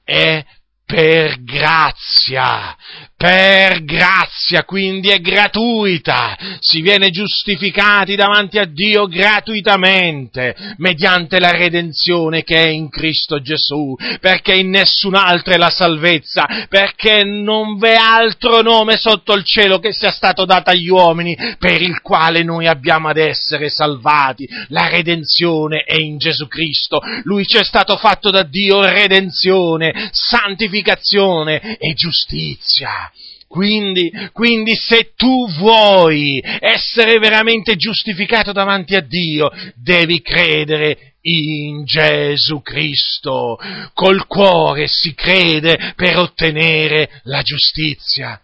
è 0.03 0.43
per 0.85 1.41
grazia, 1.43 2.75
per 3.21 3.83
grazia, 3.83 4.63
quindi 4.63 5.09
è 5.09 5.19
gratuita, 5.19 6.35
si 6.57 6.81
viene 6.81 7.11
giustificati 7.11 8.15
davanti 8.15 8.57
a 8.57 8.65
Dio 8.65 9.05
gratuitamente, 9.05 10.55
mediante 10.77 11.39
la 11.39 11.51
redenzione 11.51 12.41
che 12.41 12.59
è 12.59 12.67
in 12.69 12.89
Cristo 12.89 13.39
Gesù, 13.39 13.95
perché 14.19 14.55
in 14.55 14.71
nessun 14.71 15.13
altro 15.13 15.53
è 15.53 15.57
la 15.57 15.69
salvezza, 15.69 16.65
perché 16.67 17.23
non 17.23 17.77
v'è 17.77 17.93
altro 17.93 18.63
nome 18.63 18.97
sotto 18.97 19.33
il 19.33 19.43
cielo 19.45 19.77
che 19.77 19.93
sia 19.93 20.09
stato 20.09 20.43
dato 20.45 20.71
agli 20.71 20.89
uomini 20.89 21.37
per 21.59 21.79
il 21.79 22.01
quale 22.01 22.41
noi 22.41 22.65
abbiamo 22.65 23.07
ad 23.07 23.17
essere 23.17 23.69
salvati. 23.69 24.49
La 24.69 24.87
redenzione 24.87 25.83
è 25.83 25.99
in 25.99 26.17
Gesù 26.17 26.47
Cristo, 26.47 26.99
Lui 27.25 27.45
ci 27.45 27.57
è 27.57 27.63
stato 27.63 27.97
fatto 27.97 28.31
da 28.31 28.41
Dio 28.41 28.81
redenzione, 28.81 30.09
santificazione 30.11 31.77
e 31.77 31.93
giustizia. 31.93 33.09
Quindi, 33.51 34.09
quindi, 34.31 34.77
se 34.77 35.11
tu 35.13 35.45
vuoi 35.57 36.41
essere 36.41 37.19
veramente 37.19 37.75
giustificato 37.75 38.53
davanti 38.53 38.95
a 38.95 39.01
Dio, 39.01 39.51
devi 39.75 40.21
credere 40.21 41.15
in 41.23 41.83
Gesù 41.83 42.61
Cristo. 42.61 43.59
Col 43.93 44.25
cuore 44.25 44.87
si 44.87 45.13
crede 45.13 45.91
per 45.97 46.17
ottenere 46.17 47.19
la 47.23 47.41
giustizia. 47.41 48.41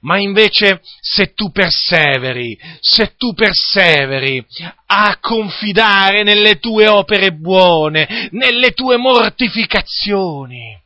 Ma 0.00 0.18
invece 0.18 0.82
se 1.00 1.32
tu 1.32 1.50
perseveri, 1.50 2.58
se 2.80 3.14
tu 3.16 3.32
perseveri 3.32 4.44
a 4.86 5.16
confidare 5.20 6.22
nelle 6.22 6.58
tue 6.58 6.86
opere 6.86 7.32
buone, 7.32 8.28
nelle 8.32 8.72
tue 8.72 8.98
mortificazioni, 8.98 10.78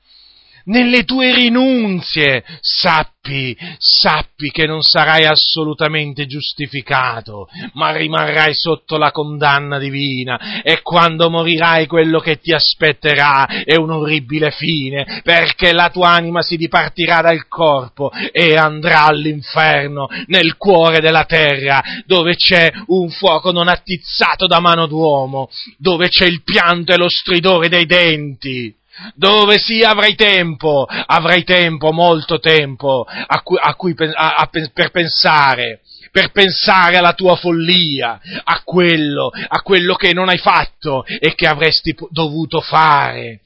nelle 0.64 1.04
tue 1.04 1.34
rinunzie, 1.34 2.44
sappi, 2.60 3.56
sappi 3.78 4.50
che 4.50 4.66
non 4.66 4.82
sarai 4.82 5.24
assolutamente 5.24 6.26
giustificato, 6.26 7.48
ma 7.72 7.94
rimarrai 7.94 8.54
sotto 8.54 8.96
la 8.96 9.10
condanna 9.10 9.78
divina 9.78 10.62
e 10.62 10.82
quando 10.82 11.30
morirai 11.30 11.86
quello 11.86 12.20
che 12.20 12.38
ti 12.38 12.52
aspetterà 12.52 13.64
è 13.64 13.76
un 13.76 13.90
orribile 13.90 14.50
fine, 14.50 15.20
perché 15.22 15.72
la 15.72 15.90
tua 15.90 16.10
anima 16.10 16.42
si 16.42 16.56
dipartirà 16.56 17.20
dal 17.20 17.46
corpo 17.48 18.10
e 18.32 18.56
andrà 18.56 19.04
all'inferno, 19.06 20.08
nel 20.26 20.56
cuore 20.56 21.00
della 21.00 21.24
terra, 21.24 21.82
dove 22.06 22.36
c'è 22.36 22.72
un 22.86 23.08
fuoco 23.10 23.50
non 23.50 23.68
attizzato 23.68 24.46
da 24.46 24.60
mano 24.60 24.86
d'uomo, 24.86 25.48
dove 25.78 26.08
c'è 26.08 26.26
il 26.26 26.42
pianto 26.42 26.92
e 26.92 26.96
lo 26.96 27.08
stridore 27.08 27.68
dei 27.68 27.86
denti 27.86 28.74
dove 29.14 29.58
sì 29.58 29.82
avrai 29.82 30.14
tempo, 30.14 30.86
avrai 30.88 31.44
tempo, 31.44 31.92
molto 31.92 32.38
tempo 32.38 33.04
a 33.04 33.40
cui, 33.42 33.58
a 33.60 33.74
cui, 33.74 33.94
a, 33.98 34.48
per 34.72 34.90
pensare, 34.90 35.80
per 36.10 36.30
pensare 36.30 36.96
alla 36.96 37.12
tua 37.14 37.36
follia, 37.36 38.20
a 38.44 38.62
quello, 38.64 39.30
a 39.30 39.60
quello 39.62 39.94
che 39.94 40.12
non 40.12 40.28
hai 40.28 40.38
fatto 40.38 41.04
e 41.04 41.34
che 41.34 41.46
avresti 41.46 41.94
dovuto 42.10 42.60
fare. 42.60 43.40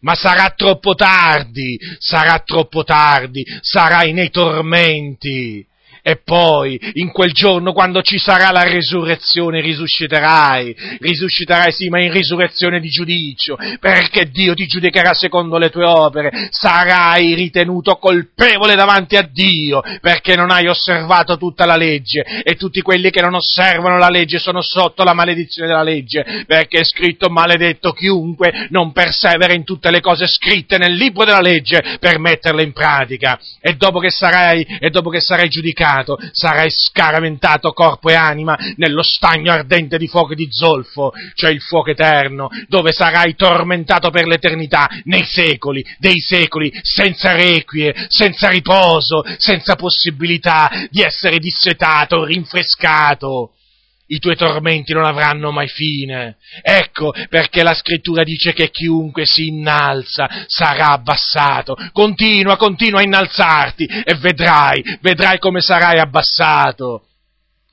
Ma 0.00 0.14
sarà 0.14 0.52
troppo 0.56 0.94
tardi, 0.94 1.78
sarà 1.98 2.40
troppo 2.40 2.82
tardi, 2.82 3.44
sarai 3.60 4.12
nei 4.12 4.30
tormenti 4.30 5.64
e 6.02 6.16
poi, 6.16 6.78
in 6.94 7.12
quel 7.12 7.30
giorno, 7.30 7.72
quando 7.72 8.02
ci 8.02 8.18
sarà 8.18 8.50
la 8.50 8.64
risurrezione, 8.64 9.60
risusciterai. 9.60 10.74
Risusciterai, 10.98 11.70
sì, 11.70 11.88
ma 11.88 12.02
in 12.02 12.10
risurrezione 12.10 12.80
di 12.80 12.88
giudizio, 12.88 13.56
perché 13.78 14.28
Dio 14.28 14.52
ti 14.54 14.66
giudicherà 14.66 15.14
secondo 15.14 15.58
le 15.58 15.70
tue 15.70 15.84
opere. 15.84 16.48
Sarai 16.50 17.34
ritenuto 17.34 17.98
colpevole 17.98 18.74
davanti 18.74 19.16
a 19.16 19.22
Dio, 19.22 19.80
perché 20.00 20.34
non 20.34 20.50
hai 20.50 20.66
osservato 20.66 21.36
tutta 21.36 21.66
la 21.66 21.76
legge. 21.76 22.22
E 22.42 22.56
tutti 22.56 22.80
quelli 22.80 23.10
che 23.10 23.20
non 23.20 23.34
osservano 23.34 23.96
la 23.96 24.10
legge 24.10 24.40
sono 24.40 24.60
sotto 24.60 25.04
la 25.04 25.14
maledizione 25.14 25.68
della 25.68 25.84
legge, 25.84 26.44
perché 26.48 26.80
è 26.80 26.84
scritto 26.84 27.30
maledetto 27.30 27.92
chiunque 27.92 28.66
non 28.70 28.90
persevera 28.90 29.54
in 29.54 29.62
tutte 29.62 29.92
le 29.92 30.00
cose 30.00 30.26
scritte 30.26 30.78
nel 30.78 30.94
libro 30.94 31.24
della 31.24 31.40
legge 31.40 31.96
per 32.00 32.18
metterle 32.18 32.64
in 32.64 32.72
pratica. 32.72 33.38
E 33.60 33.74
dopo 33.74 34.00
che 34.00 34.10
sarai, 34.10 34.66
e 34.80 34.90
dopo 34.90 35.08
che 35.08 35.20
sarai 35.20 35.48
giudicato, 35.48 35.90
peccato, 35.92 36.18
sarai 36.32 36.70
scaraventato 36.70 37.72
corpo 37.72 38.08
e 38.08 38.14
anima 38.14 38.56
nello 38.76 39.02
stagno 39.02 39.52
ardente 39.52 39.98
di 39.98 40.08
fuoco 40.08 40.34
di 40.34 40.48
zolfo, 40.50 41.12
cioè 41.34 41.50
il 41.50 41.60
fuoco 41.60 41.90
eterno, 41.90 42.48
dove 42.68 42.92
sarai 42.92 43.34
tormentato 43.34 44.10
per 44.10 44.26
l'eternità, 44.26 44.88
nei 45.04 45.24
secoli, 45.24 45.84
dei 45.98 46.20
secoli, 46.20 46.72
senza 46.82 47.34
requie, 47.34 47.94
senza 48.08 48.48
riposo, 48.48 49.22
senza 49.36 49.76
possibilità 49.76 50.70
di 50.90 51.02
essere 51.02 51.38
dissetato, 51.38 52.24
rinfrescato 52.24 53.52
i 54.12 54.18
tuoi 54.18 54.36
tormenti 54.36 54.92
non 54.92 55.04
avranno 55.04 55.50
mai 55.50 55.68
fine. 55.68 56.36
Ecco 56.60 57.12
perché 57.28 57.62
la 57.62 57.74
scrittura 57.74 58.22
dice 58.22 58.52
che 58.52 58.70
chiunque 58.70 59.24
si 59.24 59.46
innalza 59.46 60.28
sarà 60.46 60.90
abbassato. 60.90 61.76
Continua, 61.92 62.56
continua 62.56 63.00
a 63.00 63.04
innalzarti 63.04 63.84
e 63.84 64.14
vedrai, 64.16 64.82
vedrai 65.00 65.38
come 65.38 65.60
sarai 65.60 65.98
abbassato. 65.98 67.06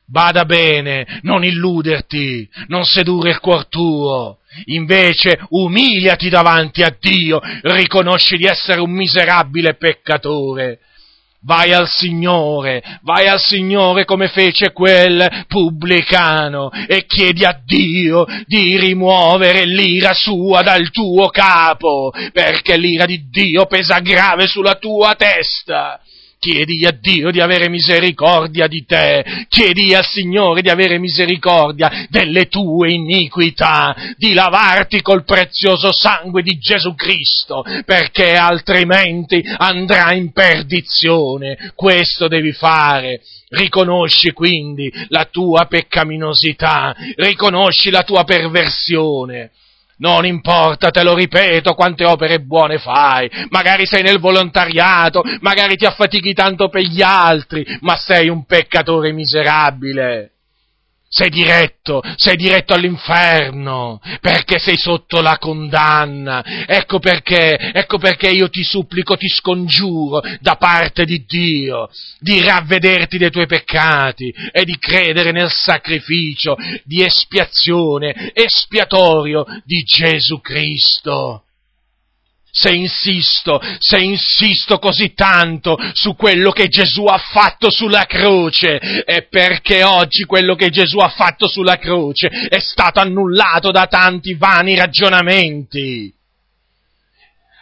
Bada 0.06 0.46
bene, 0.46 1.20
non 1.22 1.44
illuderti, 1.44 2.50
non 2.68 2.84
sedurre 2.84 3.32
il 3.32 3.40
cuor 3.40 3.68
tuo. 3.68 4.40
Invece 4.66 5.40
umiliati 5.50 6.30
davanti 6.30 6.82
a 6.82 6.96
Dio, 7.00 7.40
riconosci 7.62 8.38
di 8.38 8.46
essere 8.46 8.80
un 8.82 8.92
miserabile 8.92 9.76
peccatore 9.76 10.80
Vai 11.42 11.72
al 11.72 11.88
Signore, 11.88 12.84
vai 13.02 13.28
al 13.28 13.40
Signore 13.40 14.04
come 14.04 14.28
fece 14.28 14.74
quel 14.74 15.46
pubblicano 15.48 16.70
e 16.70 17.06
chiedi 17.06 17.46
a 17.46 17.58
Dio 17.64 18.26
di 18.46 18.78
rimuovere 18.78 19.64
l'ira 19.64 20.12
sua 20.14 20.62
dal 20.64 20.92
tuo 20.92 21.30
capo, 21.30 22.12
perché 22.34 22.76
l'ira 22.76 23.06
di 23.06 23.30
Dio 23.30 23.68
pesa 23.68 24.00
grave 24.00 24.48
sulla 24.48 24.76
tua 24.76 25.16
testa. 25.16 26.02
Chiedi 26.40 26.86
a 26.86 26.98
Dio 26.98 27.32
di 27.32 27.42
avere 27.42 27.68
misericordia 27.68 28.68
di 28.68 28.86
te, 28.86 29.46
chiedi 29.50 29.94
al 29.94 30.06
Signore 30.06 30.62
di 30.62 30.70
avere 30.70 30.98
misericordia 30.98 32.08
delle 32.08 32.48
tue 32.48 32.94
iniquità, 32.94 33.94
di 34.16 34.32
lavarti 34.32 35.02
col 35.02 35.26
prezioso 35.26 35.92
sangue 35.92 36.42
di 36.42 36.58
Gesù 36.58 36.96
Cristo, 36.96 37.62
perché 37.84 38.36
altrimenti 38.36 39.44
andrà 39.58 40.14
in 40.14 40.32
perdizione. 40.32 41.74
Questo 41.76 42.30
devi 42.30 42.54
fare. 42.54 43.20
Riconosci 43.50 44.32
quindi 44.32 44.90
la 45.10 45.26
tua 45.26 45.66
peccaminosità, 45.66 46.96
riconosci 47.18 47.90
la 47.90 48.04
tua 48.04 48.24
perversione 48.24 49.52
non 50.00 50.26
importa, 50.26 50.90
te 50.92 51.04
lo 51.04 51.14
ripeto, 51.14 51.74
quante 51.74 52.06
opere 52.06 52.40
buone 52.42 52.78
fai. 52.78 53.30
Magari 53.50 53.86
sei 53.86 54.02
nel 54.02 54.20
volontariato, 54.20 55.24
magari 55.42 55.76
ti 55.76 55.86
affatichi 55.86 56.34
tanto 56.34 56.70
per 56.70 56.82
gli 56.82 57.02
altri, 57.02 57.66
ma 57.82 57.96
sei 57.96 58.30
un 58.30 58.46
peccatore 58.46 59.12
miserabile. 59.12 60.32
Sei 61.12 61.30
diretto, 61.30 62.04
sei 62.18 62.36
diretto 62.36 62.74
all'inferno, 62.74 64.00
perché 64.22 64.60
sei 64.60 64.78
sotto 64.78 65.22
la 65.22 65.40
condanna. 65.40 66.44
Ecco 66.68 67.00
perché, 67.00 67.58
ecco 67.58 67.98
perché 67.98 68.30
io 68.30 68.50
ti 68.50 68.64
supplico, 68.64 69.18
ti 69.18 69.28
scongiuro 69.28 70.22
da 70.40 70.56
parte 70.56 71.06
di 71.06 71.26
Dio 71.26 71.90
di 72.20 72.42
ravvederti 72.42 73.18
dei 73.18 73.32
tuoi 73.32 73.48
peccati 73.48 74.34
e 74.52 74.64
di 74.66 74.78
credere 74.78 75.32
nel 75.32 75.50
sacrificio 75.50 76.56
di 76.84 77.04
espiazione, 77.04 78.32
espiatorio 78.34 79.46
di 79.66 79.82
Gesù 79.84 80.40
Cristo 80.42 81.46
se 82.60 82.72
insisto, 82.74 83.62
se 83.78 84.00
insisto 84.00 84.80
così 84.80 85.14
tanto 85.14 85.78
su 85.94 86.16
quello 86.16 86.52
che 86.52 86.68
Gesù 86.68 87.06
ha 87.06 87.18
fatto 87.18 87.72
sulla 87.72 88.06
croce, 88.06 88.78
è 89.06 89.28
perché 89.30 89.84
oggi 89.84 90.26
quello 90.26 90.56
che 90.56 90.70
Gesù 90.70 90.98
ha 90.98 91.08
fatto 91.08 91.48
sulla 91.48 91.78
croce 91.78 92.28
è 92.28 92.60
stato 92.60 93.00
annullato 93.00 93.72
da 93.72 93.88
tanti 93.88 94.34
vani 94.34 94.76
ragionamenti. 94.76 96.14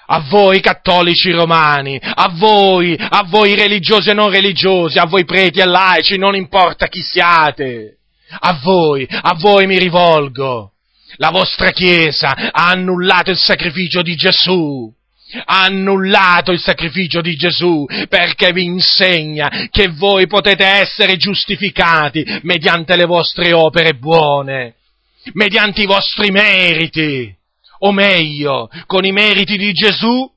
A 0.10 0.22
voi 0.22 0.62
cattolici 0.62 1.32
romani, 1.32 2.00
a 2.02 2.30
voi, 2.34 2.96
a 2.98 3.26
voi 3.28 3.54
religiosi 3.56 4.10
e 4.10 4.14
non 4.14 4.32
religiosi, 4.32 4.98
a 4.98 5.06
voi 5.06 5.26
preti 5.26 5.60
e 5.60 5.66
laici, 5.66 6.18
non 6.18 6.34
importa 6.34 6.88
chi 6.88 7.02
siate. 7.02 7.98
A 8.40 8.60
voi, 8.64 9.06
a 9.10 9.36
voi 9.36 9.68
mi 9.68 9.78
rivolgo. 9.78 10.72
La 11.16 11.30
vostra 11.30 11.72
Chiesa 11.72 12.52
ha 12.52 12.70
annullato 12.70 13.32
il 13.32 13.38
sacrificio 13.38 14.02
di 14.02 14.16
Gesù. 14.16 14.94
Ha 15.46 15.64
annullato 15.64 16.54
il 16.54 16.60
sacrificio 16.60 17.20
di 17.20 17.36
Gesù 17.36 17.86
perché 18.08 18.54
vi 18.54 18.64
insegna 18.64 19.68
che 19.70 19.90
voi 19.90 20.26
potete 20.26 20.66
essere 20.66 21.18
giustificati 21.18 22.24
mediante 22.44 22.96
le 22.96 23.06
vostre 23.06 23.52
opere 23.52 23.96
buone, 23.96 24.76
mediante 25.34 25.82
i 25.82 25.86
vostri 25.86 26.32
meriti, 26.32 27.36
o 27.80 27.92
meglio, 27.92 28.70
con 28.86 29.04
i 29.04 29.12
meriti 29.12 29.58
di 29.58 29.74
Gesù 29.74 30.32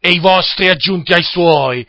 e 0.00 0.10
i 0.10 0.18
vostri 0.18 0.68
aggiunti 0.68 1.12
ai 1.12 1.22
suoi, 1.22 1.86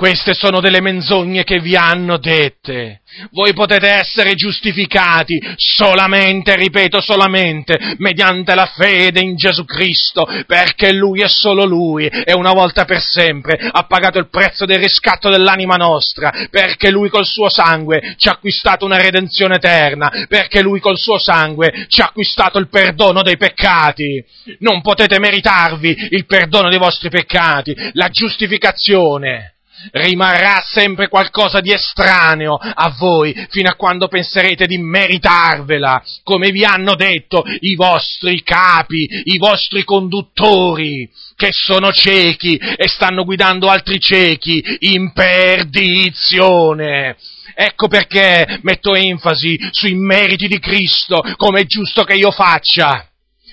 queste 0.00 0.32
sono 0.32 0.60
delle 0.60 0.80
menzogne 0.80 1.44
che 1.44 1.60
vi 1.60 1.76
hanno 1.76 2.16
dette. 2.16 3.02
Voi 3.32 3.52
potete 3.52 3.86
essere 3.86 4.34
giustificati 4.34 5.38
solamente, 5.56 6.56
ripeto 6.56 7.02
solamente, 7.02 7.78
mediante 7.98 8.54
la 8.54 8.64
fede 8.64 9.20
in 9.20 9.36
Gesù 9.36 9.66
Cristo, 9.66 10.26
perché 10.46 10.94
Lui 10.94 11.20
è 11.20 11.28
solo 11.28 11.66
Lui 11.66 12.06
e 12.06 12.32
una 12.32 12.54
volta 12.54 12.86
per 12.86 13.02
sempre 13.02 13.58
ha 13.60 13.82
pagato 13.82 14.18
il 14.18 14.30
prezzo 14.30 14.64
del 14.64 14.78
riscatto 14.78 15.28
dell'anima 15.28 15.74
nostra, 15.74 16.32
perché 16.48 16.90
Lui 16.90 17.10
col 17.10 17.26
suo 17.26 17.50
sangue 17.50 18.14
ci 18.16 18.28
ha 18.28 18.32
acquistato 18.32 18.86
una 18.86 18.96
redenzione 18.96 19.56
eterna, 19.56 20.10
perché 20.30 20.62
Lui 20.62 20.80
col 20.80 20.96
suo 20.96 21.18
sangue 21.18 21.84
ci 21.88 22.00
ha 22.00 22.06
acquistato 22.06 22.58
il 22.58 22.70
perdono 22.70 23.20
dei 23.20 23.36
peccati. 23.36 24.24
Non 24.60 24.80
potete 24.80 25.18
meritarvi 25.18 26.08
il 26.08 26.24
perdono 26.24 26.70
dei 26.70 26.78
vostri 26.78 27.10
peccati, 27.10 27.76
la 27.92 28.08
giustificazione 28.08 29.56
rimarrà 29.92 30.62
sempre 30.66 31.08
qualcosa 31.08 31.60
di 31.60 31.72
estraneo 31.72 32.54
a 32.54 32.94
voi 32.98 33.34
fino 33.50 33.70
a 33.70 33.74
quando 33.74 34.08
penserete 34.08 34.66
di 34.66 34.78
meritarvela, 34.78 36.02
come 36.22 36.50
vi 36.50 36.64
hanno 36.64 36.94
detto 36.94 37.44
i 37.60 37.74
vostri 37.74 38.42
capi, 38.42 39.06
i 39.24 39.38
vostri 39.38 39.84
conduttori, 39.84 41.08
che 41.36 41.48
sono 41.50 41.92
ciechi 41.92 42.56
e 42.56 42.88
stanno 42.88 43.24
guidando 43.24 43.68
altri 43.68 43.98
ciechi 43.98 44.62
in 44.80 45.12
perdizione. 45.12 47.16
Ecco 47.54 47.88
perché 47.88 48.60
metto 48.62 48.94
enfasi 48.94 49.58
sui 49.70 49.94
meriti 49.94 50.48
di 50.48 50.58
Cristo, 50.58 51.22
come 51.36 51.62
è 51.62 51.64
giusto 51.64 52.04
che 52.04 52.14
io 52.14 52.30
faccia. 52.30 53.09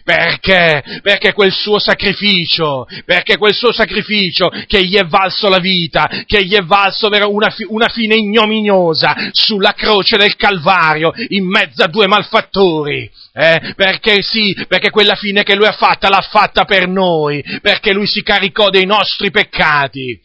Perché? 0.08 1.02
Perché 1.02 1.34
quel 1.34 1.52
suo 1.52 1.80
sacrificio, 1.80 2.88
perché 3.04 3.36
quel 3.36 3.54
suo 3.54 3.74
sacrificio 3.74 4.50
che 4.66 4.86
gli 4.86 4.96
è 4.96 5.04
valso 5.04 5.50
la 5.50 5.60
vita, 5.60 6.24
che 6.26 6.46
gli 6.46 6.56
è 6.56 6.62
valso 6.62 7.10
una, 7.10 7.54
una 7.68 7.90
fine 7.90 8.16
ignominiosa 8.16 9.14
sulla 9.34 9.74
croce 9.74 10.16
del 10.16 10.38
Calvario 10.38 11.12
in 11.28 11.46
mezzo 11.46 11.84
a 11.84 11.88
due 11.88 12.08
malfattori. 12.08 13.12
Eh, 13.34 13.74
perché 13.76 14.22
sì, 14.22 14.56
perché 14.70 14.92
quella 14.92 15.16
fine 15.16 15.44
che 15.44 15.56
lui 15.56 15.68
ha 15.68 15.74
fatta 15.74 16.08
l'ha 16.08 16.26
fatta 16.32 16.64
per 16.64 16.88
noi, 16.88 17.44
perché 17.62 17.92
lui 17.92 18.08
si 18.08 18.24
caricò 18.24 18.70
dei 18.70 18.86
nostri 18.86 19.30
peccati 19.30 20.18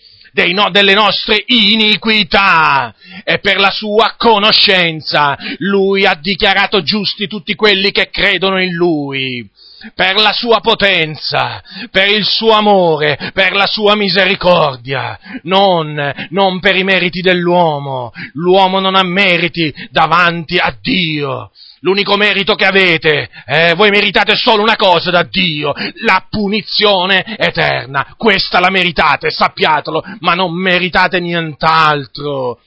no, 0.53 0.71
delle 0.71 0.95
nostre 0.95 1.43
iniquità 1.47 2.95
e 3.25 3.39
per 3.41 3.59
la 3.59 3.71
sua 3.71 4.15
conoscenza 4.17 5.37
lui 5.59 6.07
ha 6.07 6.15
dichiarato 6.15 6.83
giusti 6.83 7.27
tutti 7.27 7.55
quelli 7.55 7.91
che 7.91 8.09
credono 8.11 8.63
in 8.63 8.73
lui 8.73 9.51
per 9.95 10.15
la 10.17 10.33
sua 10.33 10.61
potenza, 10.61 11.63
per 11.91 12.09
il 12.09 12.25
suo 12.25 12.53
amore, 12.53 13.31
per 13.33 13.53
la 13.53 13.67
sua 13.67 13.95
misericordia, 13.95 15.19
non, 15.43 16.29
non 16.31 16.61
per 16.61 16.77
i 16.77 16.85
meriti 16.85 17.21
dell'uomo. 17.21 18.13
L'uomo 18.35 18.81
non 18.81 18.95
ha 18.95 19.03
meriti 19.03 19.73
davanti 19.91 20.59
a 20.59 20.75
Dio. 20.81 21.51
L'unico 21.81 22.17
merito 22.17 22.55
che 22.55 22.65
avete, 22.65 23.29
eh, 23.45 23.75
voi 23.75 23.91
meritate 23.91 24.37
solo 24.37 24.63
una 24.63 24.77
cosa 24.77 25.11
da 25.11 25.27
Dio, 25.29 25.73
la 26.05 26.25
punizione 26.31 27.37
eterna. 27.37 28.15
Questa 28.17 28.61
la 28.61 28.71
meritate, 28.71 29.31
sappiatelo, 29.31 30.05
ma 30.21 30.35
non 30.35 30.55
meritate 30.55 31.19
nient'altro 31.19 32.61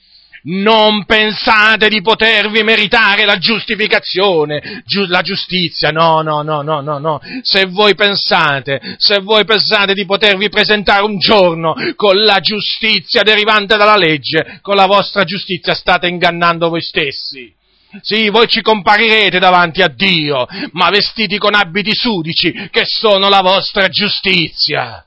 non 0.46 1.06
pensate 1.06 1.88
di 1.90 2.02
potervi 2.02 2.62
meritare 2.64 3.26
la 3.26 3.38
giustificazione, 3.38 4.84
giu- 4.86 5.08
la 5.08 5.22
giustizia, 5.22 5.90
no, 5.90 6.22
no, 6.22 6.42
no, 6.42 6.62
no, 6.62 6.82
no, 6.82 6.98
no. 7.00 7.22
Se 7.42 7.66
voi 7.66 7.96
pensate, 7.96 8.96
se 8.98 9.22
voi 9.22 9.46
pensate 9.46 9.94
di 9.94 10.06
potervi 10.06 10.50
presentare 10.50 11.04
un 11.04 11.18
giorno 11.18 11.76
con 11.96 12.22
la 12.22 12.40
giustizia 12.40 13.24
derivante 13.24 13.78
dalla 13.78 13.98
legge, 13.98 14.60
con 14.62 14.76
la 14.76 14.86
vostra 14.86 15.24
giustizia 15.24 15.74
state 15.74 16.08
ingannando 16.08 16.70
voi 16.70 16.82
stessi. 16.82 17.54
Sì, 18.02 18.30
voi 18.30 18.48
ci 18.48 18.62
comparirete 18.62 19.40
davanti 19.40 19.82
a 19.82 19.88
Dio, 19.88 20.46
ma 20.72 20.90
vestiti 20.90 21.38
con 21.38 21.56
abiti 21.56 21.92
sudici, 21.94 22.52
che 22.70 22.84
sono 22.86 23.30
la 23.30 23.42
vostra 23.42 23.88
giustizia. 23.88 25.06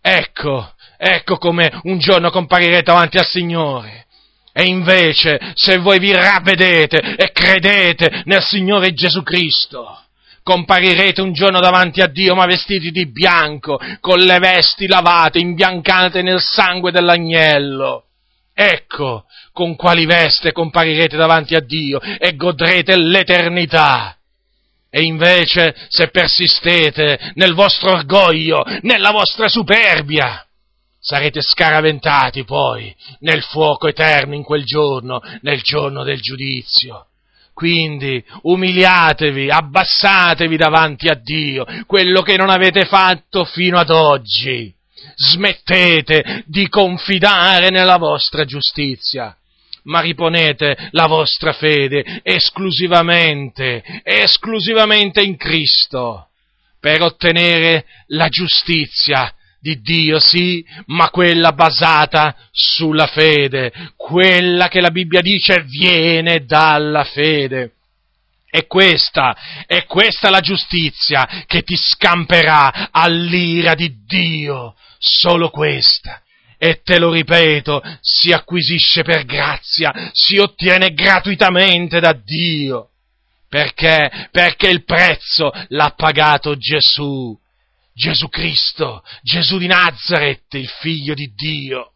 Ecco, 0.00 0.72
Ecco 1.02 1.38
come 1.38 1.80
un 1.84 1.98
giorno 1.98 2.30
comparirete 2.30 2.82
davanti 2.82 3.16
al 3.16 3.24
Signore. 3.24 4.04
E 4.52 4.64
invece, 4.64 5.52
se 5.54 5.78
voi 5.78 5.98
vi 5.98 6.12
ravvedete 6.12 7.14
e 7.16 7.32
credete 7.32 8.20
nel 8.26 8.42
Signore 8.42 8.92
Gesù 8.92 9.22
Cristo, 9.22 9.98
comparirete 10.42 11.22
un 11.22 11.32
giorno 11.32 11.58
davanti 11.58 12.02
a 12.02 12.06
Dio 12.06 12.34
ma 12.34 12.44
vestiti 12.44 12.90
di 12.90 13.06
bianco, 13.06 13.80
con 14.00 14.18
le 14.18 14.38
vesti 14.38 14.86
lavate, 14.86 15.38
imbiancate 15.38 16.20
nel 16.20 16.42
sangue 16.42 16.90
dell'agnello. 16.90 18.04
Ecco 18.52 19.24
con 19.52 19.76
quali 19.76 20.04
veste 20.04 20.52
comparirete 20.52 21.16
davanti 21.16 21.54
a 21.54 21.60
Dio 21.60 21.98
e 21.98 22.36
godrete 22.36 22.98
l'eternità. 22.98 24.16
E 24.90 25.02
invece, 25.02 25.74
se 25.88 26.08
persistete 26.08 27.32
nel 27.36 27.54
vostro 27.54 27.92
orgoglio, 27.92 28.62
nella 28.82 29.12
vostra 29.12 29.48
superbia, 29.48 30.44
sarete 31.00 31.40
scaraventati 31.40 32.44
poi 32.44 32.94
nel 33.20 33.42
fuoco 33.42 33.88
eterno 33.88 34.34
in 34.34 34.42
quel 34.42 34.64
giorno, 34.64 35.20
nel 35.40 35.62
giorno 35.62 36.04
del 36.04 36.20
giudizio. 36.20 37.06
Quindi 37.54 38.22
umiliatevi, 38.42 39.50
abbassatevi 39.50 40.56
davanti 40.56 41.08
a 41.08 41.14
Dio, 41.14 41.66
quello 41.86 42.22
che 42.22 42.36
non 42.36 42.50
avete 42.50 42.84
fatto 42.84 43.44
fino 43.44 43.78
ad 43.78 43.90
oggi. 43.90 44.72
Smettete 45.14 46.44
di 46.46 46.68
confidare 46.68 47.70
nella 47.70 47.96
vostra 47.96 48.44
giustizia, 48.44 49.36
ma 49.84 50.00
riponete 50.00 50.88
la 50.92 51.06
vostra 51.06 51.52
fede 51.52 52.20
esclusivamente, 52.22 53.82
esclusivamente 54.04 55.22
in 55.22 55.36
Cristo, 55.36 56.28
per 56.78 57.02
ottenere 57.02 57.84
la 58.08 58.28
giustizia 58.28 59.34
di 59.60 59.80
Dio, 59.80 60.18
sì, 60.18 60.64
ma 60.86 61.10
quella 61.10 61.52
basata 61.52 62.34
sulla 62.50 63.06
fede, 63.06 63.72
quella 63.94 64.68
che 64.68 64.80
la 64.80 64.90
Bibbia 64.90 65.20
dice 65.20 65.62
viene 65.64 66.44
dalla 66.46 67.04
fede. 67.04 67.74
E 68.50 68.66
questa, 68.66 69.64
è 69.66 69.84
questa 69.84 70.30
la 70.30 70.40
giustizia 70.40 71.44
che 71.46 71.62
ti 71.62 71.76
scamperà 71.76 72.88
all'ira 72.90 73.74
di 73.74 73.94
Dio, 74.06 74.74
solo 74.98 75.50
questa. 75.50 76.20
E 76.58 76.80
te 76.82 76.98
lo 76.98 77.12
ripeto, 77.12 77.82
si 78.00 78.32
acquisisce 78.32 79.02
per 79.02 79.24
grazia, 79.24 80.10
si 80.12 80.38
ottiene 80.38 80.92
gratuitamente 80.92 82.00
da 82.00 82.12
Dio. 82.12 82.88
Perché? 83.48 84.28
Perché 84.30 84.68
il 84.68 84.84
prezzo 84.84 85.52
l'ha 85.68 85.92
pagato 85.96 86.56
Gesù 86.56 87.38
Gesù 87.94 88.28
Cristo, 88.28 89.02
Gesù 89.22 89.58
di 89.58 89.66
Nazareth, 89.66 90.54
il 90.54 90.68
figlio 90.68 91.14
di 91.14 91.32
Dio. 91.34 91.92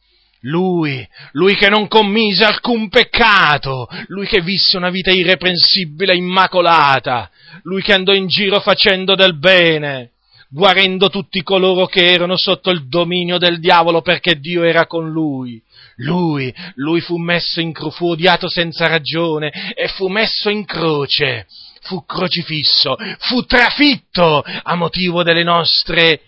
Lui, 0.46 1.06
lui 1.32 1.54
che 1.54 1.70
non 1.70 1.88
commise 1.88 2.44
alcun 2.44 2.90
peccato, 2.90 3.88
lui 4.08 4.26
che 4.26 4.42
visse 4.42 4.76
una 4.76 4.90
vita 4.90 5.10
irreprensibile 5.10 6.14
immacolata, 6.14 7.30
lui 7.62 7.80
che 7.80 7.94
andò 7.94 8.12
in 8.12 8.26
giro 8.26 8.60
facendo 8.60 9.14
del 9.14 9.38
bene, 9.38 10.10
guarendo 10.50 11.08
tutti 11.08 11.42
coloro 11.42 11.86
che 11.86 12.12
erano 12.12 12.36
sotto 12.36 12.70
il 12.70 12.88
dominio 12.88 13.38
del 13.38 13.58
diavolo 13.58 14.02
perché 14.02 14.38
Dio 14.38 14.64
era 14.64 14.86
con 14.86 15.10
lui. 15.10 15.62
Lui, 15.96 16.54
lui 16.74 17.00
fu 17.00 17.16
messo 17.16 17.60
in 17.60 17.72
croce, 17.72 17.96
fu 17.96 18.08
odiato 18.10 18.48
senza 18.48 18.86
ragione 18.86 19.72
e 19.74 19.88
fu 19.88 20.08
messo 20.08 20.50
in 20.50 20.66
croce 20.66 21.46
fu 21.84 22.04
crocifisso, 22.04 22.96
fu 23.18 23.44
trafitto 23.44 24.42
a 24.42 24.74
motivo 24.74 25.22
delle 25.22 25.42
nostre 25.42 26.20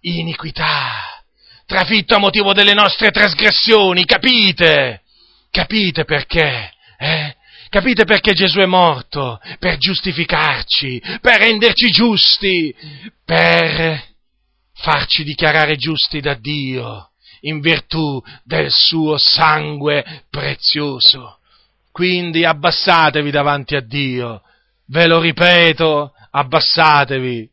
iniquità, 0.00 1.22
trafitto 1.66 2.14
a 2.14 2.18
motivo 2.18 2.52
delle 2.52 2.74
nostre 2.74 3.10
trasgressioni, 3.10 4.04
capite? 4.04 5.02
Capite 5.50 6.04
perché? 6.04 6.72
Eh? 6.98 7.36
Capite 7.68 8.04
perché 8.04 8.32
Gesù 8.32 8.58
è 8.58 8.66
morto? 8.66 9.40
Per 9.58 9.78
giustificarci, 9.78 11.02
per 11.20 11.40
renderci 11.40 11.90
giusti, 11.90 12.74
per 13.24 14.02
farci 14.74 15.24
dichiarare 15.24 15.76
giusti 15.76 16.20
da 16.20 16.34
Dio 16.34 17.10
in 17.40 17.60
virtù 17.60 18.22
del 18.44 18.70
suo 18.70 19.16
sangue 19.18 20.24
prezioso. 20.30 21.38
Quindi 21.90 22.44
abbassatevi 22.44 23.30
davanti 23.30 23.74
a 23.76 23.80
Dio, 23.80 24.42
Ve 24.92 25.06
lo 25.06 25.20
ripeto, 25.20 26.12
abbassatevi, 26.32 27.48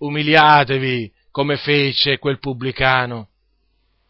umiliatevi 0.00 1.10
come 1.30 1.56
fece 1.56 2.18
quel 2.18 2.38
pubblicano. 2.38 3.28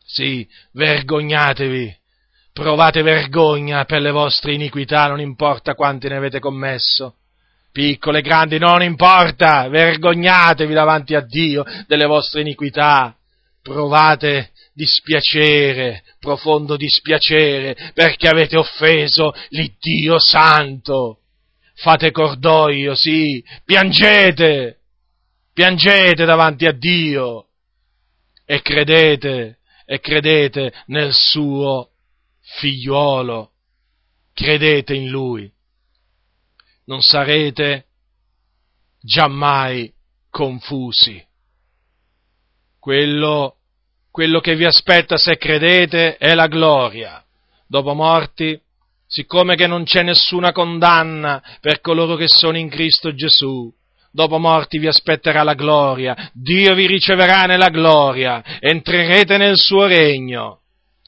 Sì, 0.04 0.44
vergognatevi, 0.72 1.96
provate 2.52 3.02
vergogna 3.02 3.84
per 3.84 4.00
le 4.00 4.10
vostre 4.10 4.54
iniquità, 4.54 5.06
non 5.06 5.20
importa 5.20 5.76
quanti 5.76 6.08
ne 6.08 6.16
avete 6.16 6.40
commesso. 6.40 7.18
Piccole, 7.70 8.20
grandi, 8.20 8.58
non 8.58 8.82
importa, 8.82 9.68
vergognatevi 9.68 10.74
davanti 10.74 11.14
a 11.14 11.20
Dio 11.20 11.64
delle 11.86 12.06
vostre 12.06 12.40
iniquità. 12.40 13.16
Provate 13.62 14.50
dispiacere, 14.74 16.02
profondo 16.18 16.76
dispiacere, 16.76 17.92
perché 17.94 18.26
avete 18.26 18.56
offeso 18.56 19.32
l'Iddio 19.50 20.18
Santo 20.18 21.18
fate 21.82 22.12
cordoglio, 22.12 22.94
sì, 22.94 23.44
piangete, 23.64 24.82
piangete 25.52 26.24
davanti 26.24 26.64
a 26.66 26.72
Dio 26.72 27.48
e 28.44 28.62
credete, 28.62 29.58
e 29.84 29.98
credete 29.98 30.72
nel 30.86 31.12
suo 31.12 31.90
figliuolo, 32.40 33.50
credete 34.32 34.94
in 34.94 35.08
lui. 35.08 35.52
Non 36.84 37.02
sarete 37.02 37.86
giammai 39.00 39.92
confusi. 40.30 41.20
Quello 42.78 43.56
quello 44.12 44.40
che 44.40 44.54
vi 44.56 44.66
aspetta 44.66 45.16
se 45.16 45.38
credete 45.38 46.18
è 46.18 46.34
la 46.34 46.46
gloria. 46.46 47.24
Dopo 47.66 47.94
morti, 47.94 48.60
siccome 49.12 49.56
che 49.56 49.66
non 49.66 49.84
c'è 49.84 50.02
nessuna 50.02 50.52
condanna 50.52 51.42
per 51.60 51.82
coloro 51.82 52.16
che 52.16 52.28
sono 52.28 52.56
in 52.56 52.70
Cristo 52.70 53.14
Gesù, 53.14 53.70
dopo 54.10 54.38
morti 54.38 54.78
vi 54.78 54.86
aspetterà 54.86 55.42
la 55.42 55.52
gloria, 55.52 56.30
Dio 56.32 56.74
vi 56.74 56.86
riceverà 56.86 57.42
nella 57.42 57.68
gloria, 57.68 58.42
entrerete 58.58 59.36
nel 59.36 59.58
suo 59.58 59.84
regno. 59.84 60.60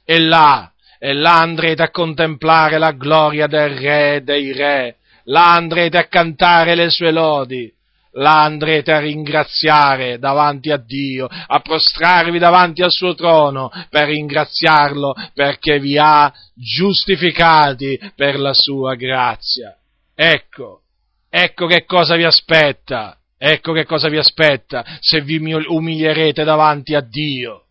E 0.05 0.21
là, 0.21 0.71
e 0.99 1.15
là 1.15 1.41
andrete 1.41 1.83
a 1.83 1.91
contemplare 1.91 2.77
la 2.77 2.93
gloria 2.93 3.47
del 3.47 3.71
Re 3.71 4.21
dei 4.23 4.53
Re, 4.53 4.97
là 5.25 5.55
andrete 5.55 5.97
a 5.97 6.07
cantare 6.07 6.75
le 6.75 6.91
sue 6.91 7.11
lodi, 7.11 7.73
là 8.15 8.43
andrete 8.43 8.93
a 8.93 8.99
ringraziare 8.99 10.19
davanti 10.19 10.71
a 10.71 10.77
Dio, 10.77 11.27
a 11.27 11.61
prostrarvi 11.61 12.39
davanti 12.39 12.83
al 12.83 12.91
suo 12.91 13.15
trono 13.15 13.71
per 13.89 14.09
ringraziarlo 14.09 15.15
perché 15.33 15.79
vi 15.79 15.99
ha 15.99 16.33
giustificati 16.55 17.99
per 18.15 18.39
la 18.39 18.53
sua 18.53 18.95
grazia. 18.95 19.77
Ecco, 20.15 20.83
ecco 21.29 21.67
che 21.67 21.85
cosa 21.85 22.17
vi 22.17 22.25
aspetta, 22.25 23.19
ecco 23.37 23.73
che 23.73 23.85
cosa 23.85 24.09
vi 24.09 24.19
aspetta 24.19 24.85
se 25.01 25.21
vi 25.23 25.37
umilierete 25.37 26.45
davanti 26.45 26.95
a 26.95 27.01
Dio 27.01 27.65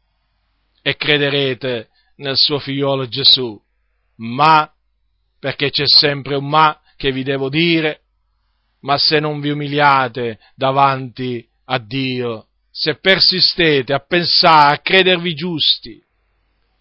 e 0.81 0.97
crederete 0.97 1.87
nel 2.17 2.35
suo 2.35 2.59
figliolo 2.59 3.07
Gesù. 3.07 3.59
Ma, 4.17 4.69
perché 5.39 5.71
c'è 5.71 5.87
sempre 5.87 6.35
un 6.35 6.47
ma 6.47 6.77
che 6.97 7.11
vi 7.11 7.23
devo 7.23 7.49
dire, 7.49 8.02
ma 8.83 8.97
se 8.97 9.19
non 9.19 9.39
vi 9.39 9.49
umiliate 9.49 10.39
davanti 10.55 11.45
a 11.65 11.79
Dio, 11.79 12.47
se 12.69 12.95
persistete 12.95 13.93
a 13.93 13.99
pensare, 13.99 14.75
a 14.75 14.79
credervi 14.79 15.33
giusti 15.33 16.01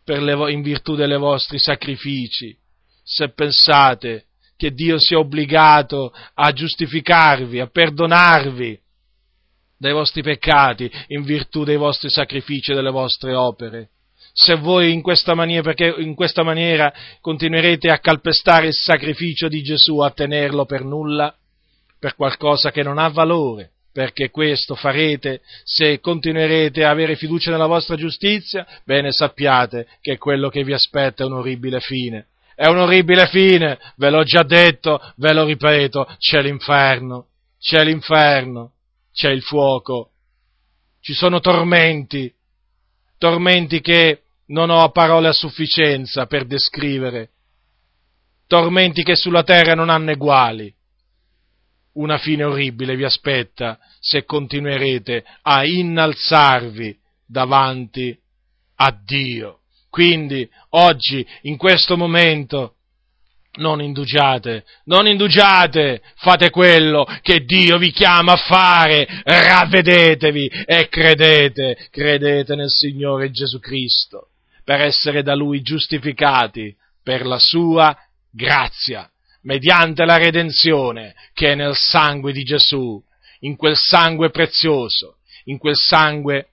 le, 0.04 0.52
in 0.52 0.62
virtù 0.62 0.94
dei 0.94 1.16
vostri 1.16 1.58
sacrifici, 1.58 2.56
se 3.02 3.30
pensate 3.30 4.26
che 4.56 4.72
Dio 4.72 4.98
sia 4.98 5.18
obbligato 5.18 6.12
a 6.34 6.52
giustificarvi, 6.52 7.60
a 7.60 7.66
perdonarvi 7.66 8.80
dai 9.78 9.92
vostri 9.92 10.22
peccati 10.22 10.90
in 11.08 11.22
virtù 11.22 11.64
dei 11.64 11.76
vostri 11.76 12.10
sacrifici 12.10 12.70
e 12.72 12.74
delle 12.74 12.90
vostre 12.90 13.34
opere, 13.34 13.90
se 14.32 14.54
voi 14.54 14.92
in 14.92 15.02
questa, 15.02 15.34
maniera, 15.34 15.62
perché 15.62 15.94
in 15.98 16.14
questa 16.14 16.42
maniera 16.42 16.92
continuerete 17.20 17.88
a 17.88 17.98
calpestare 17.98 18.68
il 18.68 18.74
sacrificio 18.74 19.48
di 19.48 19.62
Gesù, 19.62 19.98
a 19.98 20.10
tenerlo 20.10 20.64
per 20.64 20.84
nulla, 20.84 21.36
per 22.02 22.16
qualcosa 22.16 22.72
che 22.72 22.82
non 22.82 22.98
ha 22.98 23.06
valore, 23.10 23.74
perché 23.92 24.28
questo 24.30 24.74
farete 24.74 25.40
se 25.62 26.00
continuerete 26.00 26.82
a 26.82 26.90
avere 26.90 27.14
fiducia 27.14 27.52
nella 27.52 27.68
vostra 27.68 27.94
giustizia, 27.94 28.66
bene 28.84 29.12
sappiate 29.12 29.86
che 30.00 30.18
quello 30.18 30.48
che 30.48 30.64
vi 30.64 30.72
aspetta 30.72 31.22
è 31.22 31.26
un 31.26 31.34
orribile 31.34 31.78
fine. 31.78 32.26
È 32.56 32.66
un 32.66 32.78
orribile 32.78 33.28
fine, 33.28 33.78
ve 33.98 34.10
l'ho 34.10 34.24
già 34.24 34.42
detto, 34.42 35.00
ve 35.14 35.32
lo 35.32 35.44
ripeto, 35.44 36.16
c'è 36.18 36.42
l'inferno, 36.42 37.26
c'è 37.60 37.84
l'inferno, 37.84 38.72
c'è 39.12 39.30
il 39.30 39.42
fuoco, 39.42 40.10
ci 41.00 41.14
sono 41.14 41.38
tormenti, 41.38 42.34
tormenti 43.16 43.80
che 43.80 44.22
non 44.46 44.70
ho 44.70 44.90
parole 44.90 45.28
a 45.28 45.32
sufficienza 45.32 46.26
per 46.26 46.46
descrivere, 46.46 47.30
tormenti 48.48 49.04
che 49.04 49.14
sulla 49.14 49.44
terra 49.44 49.74
non 49.74 49.88
hanno 49.88 50.10
eguali. 50.10 50.74
Una 51.94 52.18
fine 52.18 52.44
orribile 52.44 52.96
vi 52.96 53.04
aspetta 53.04 53.78
se 54.00 54.24
continuerete 54.24 55.24
a 55.42 55.64
innalzarvi 55.64 56.98
davanti 57.26 58.18
a 58.76 58.98
Dio. 59.04 59.60
Quindi 59.90 60.48
oggi, 60.70 61.26
in 61.42 61.58
questo 61.58 61.98
momento, 61.98 62.76
non 63.58 63.82
indugiate, 63.82 64.64
non 64.84 65.06
indugiate, 65.06 66.00
fate 66.16 66.48
quello 66.48 67.06
che 67.20 67.44
Dio 67.44 67.76
vi 67.76 67.90
chiama 67.90 68.32
a 68.32 68.36
fare, 68.36 69.06
ravvedetevi 69.22 70.46
e 70.64 70.88
credete, 70.88 71.88
credete 71.90 72.54
nel 72.54 72.70
Signore 72.70 73.30
Gesù 73.30 73.58
Cristo, 73.58 74.28
per 74.64 74.80
essere 74.80 75.22
da 75.22 75.34
Lui 75.34 75.60
giustificati 75.60 76.74
per 77.02 77.26
la 77.26 77.38
sua 77.38 77.94
grazia, 78.30 79.10
mediante 79.42 80.04
la 80.04 80.16
redenzione 80.16 81.14
che 81.32 81.52
è 81.52 81.54
nel 81.54 81.76
sangue 81.76 82.32
di 82.32 82.42
Gesù, 82.42 83.02
in 83.40 83.56
quel 83.56 83.76
sangue 83.76 84.30
prezioso, 84.30 85.18
in 85.44 85.58
quel 85.58 85.76
sangue, 85.76 86.48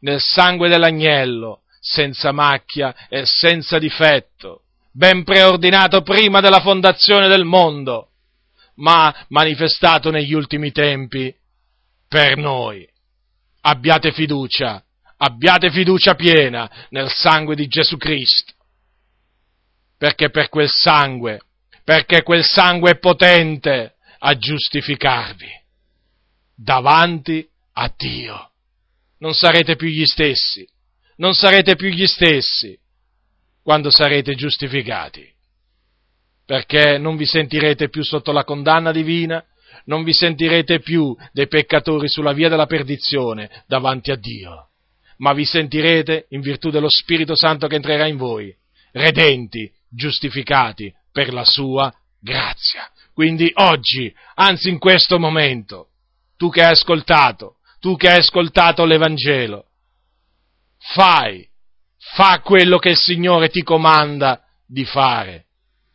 nel 0.00 0.20
sangue 0.20 0.68
dell'agnello, 0.68 1.62
senza 1.80 2.32
macchia 2.32 3.08
e 3.08 3.24
senza 3.24 3.78
difetto 3.78 4.62
ben 4.92 5.24
preordinato 5.24 6.02
prima 6.02 6.40
della 6.40 6.60
fondazione 6.60 7.28
del 7.28 7.44
mondo, 7.44 8.08
ma 8.76 9.14
manifestato 9.28 10.10
negli 10.10 10.32
ultimi 10.32 10.72
tempi 10.72 11.34
per 12.08 12.36
noi. 12.36 12.88
Abbiate 13.62 14.12
fiducia, 14.12 14.82
abbiate 15.18 15.70
fiducia 15.70 16.14
piena 16.14 16.70
nel 16.90 17.10
sangue 17.10 17.54
di 17.54 17.66
Gesù 17.66 17.96
Cristo, 17.96 18.52
perché 19.96 20.30
per 20.30 20.48
quel 20.48 20.68
sangue, 20.70 21.40
perché 21.90 22.22
quel 22.22 22.44
sangue 22.44 22.92
è 22.92 22.98
potente 23.00 23.96
a 24.20 24.38
giustificarvi 24.38 25.50
davanti 26.54 27.44
a 27.72 27.92
Dio. 27.96 28.50
Non 29.18 29.34
sarete 29.34 29.74
più 29.74 29.88
gli 29.88 30.04
stessi, 30.04 30.64
non 31.16 31.34
sarete 31.34 31.74
più 31.74 31.88
gli 31.88 32.06
stessi 32.06 32.78
quando 33.60 33.90
sarete 33.90 34.36
giustificati, 34.36 35.28
perché 36.46 36.96
non 36.96 37.16
vi 37.16 37.26
sentirete 37.26 37.88
più 37.88 38.04
sotto 38.04 38.30
la 38.30 38.44
condanna 38.44 38.92
divina, 38.92 39.44
non 39.86 40.04
vi 40.04 40.12
sentirete 40.12 40.78
più 40.78 41.12
dei 41.32 41.48
peccatori 41.48 42.08
sulla 42.08 42.32
via 42.32 42.48
della 42.48 42.66
perdizione 42.66 43.64
davanti 43.66 44.12
a 44.12 44.16
Dio, 44.16 44.68
ma 45.16 45.32
vi 45.32 45.44
sentirete, 45.44 46.26
in 46.28 46.40
virtù 46.40 46.70
dello 46.70 46.88
Spirito 46.88 47.34
Santo 47.34 47.66
che 47.66 47.74
entrerà 47.74 48.06
in 48.06 48.16
voi, 48.16 48.56
redenti, 48.92 49.68
giustificati 49.88 50.94
per 51.12 51.32
la 51.32 51.44
sua 51.44 51.92
grazia. 52.20 52.90
Quindi 53.12 53.50
oggi, 53.54 54.14
anzi 54.34 54.68
in 54.68 54.78
questo 54.78 55.18
momento, 55.18 55.88
tu 56.36 56.48
che 56.50 56.62
hai 56.62 56.72
ascoltato, 56.72 57.56
tu 57.80 57.96
che 57.96 58.08
hai 58.08 58.18
ascoltato 58.18 58.84
l'Evangelo, 58.84 59.66
fai 60.78 61.46
fa 62.14 62.40
quello 62.40 62.78
che 62.78 62.90
il 62.90 62.96
Signore 62.96 63.50
ti 63.50 63.62
comanda 63.62 64.42
di 64.66 64.84
fare. 64.84 65.46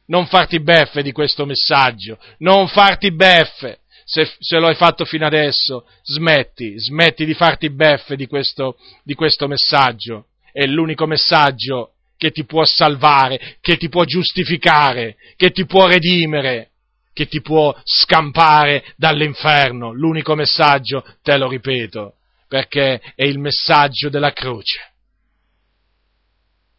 Non 0.08 0.28
farti 0.28 0.62
beffe 0.62 1.02
di 1.02 1.12
questo 1.12 1.46
messaggio, 1.46 2.20
non 2.40 2.68
farti 2.68 3.12
beffe. 3.12 3.80
Se, 4.08 4.32
se 4.38 4.60
lo 4.60 4.68
hai 4.68 4.76
fatto 4.76 5.04
fino 5.04 5.26
adesso, 5.26 5.88
smetti, 6.04 6.78
smetti 6.78 7.26
di 7.26 7.34
farti 7.34 7.72
beffe 7.72 8.16
di 8.16 8.28
questo, 8.28 8.78
di 9.04 9.16
questo 9.16 9.48
messaggio. 9.48 10.28
È 10.52 10.64
l'unico 10.66 11.08
messaggio 11.08 11.95
che 12.18 12.32
ti 12.32 12.46
può 12.46 12.64
salvare, 12.66 13.58
che 13.62 13.78
ti 13.78 13.90
può 13.90 14.04
giustificare, 14.04 15.16
che 15.36 15.52
ti 15.52 15.66
può 15.66 15.88
redimere, 15.88 16.72
che 17.14 17.28
ti 17.28 17.42
può 17.42 17.76
scampare 17.84 18.84
dall'inferno. 18.96 19.92
L'unico 19.92 20.36
messaggio, 20.36 21.04
te 21.22 21.38
lo 21.38 21.48
ripeto, 21.48 22.16
perché 22.48 23.02
è 23.16 23.24
il 23.24 23.40
messaggio 23.40 24.10
della 24.10 24.34
croce 24.34 24.94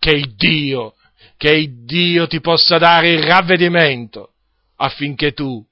che 0.06 0.12
il 0.12 0.36
Dio, 0.36 0.94
che 1.36 1.50
il 1.50 1.84
Dio 1.84 2.28
ti 2.28 2.40
possa 2.40 2.78
dare 2.78 3.12
il 3.12 3.24
ravvedimento 3.24 4.34
affinché 4.76 5.32
tu, 5.32 5.64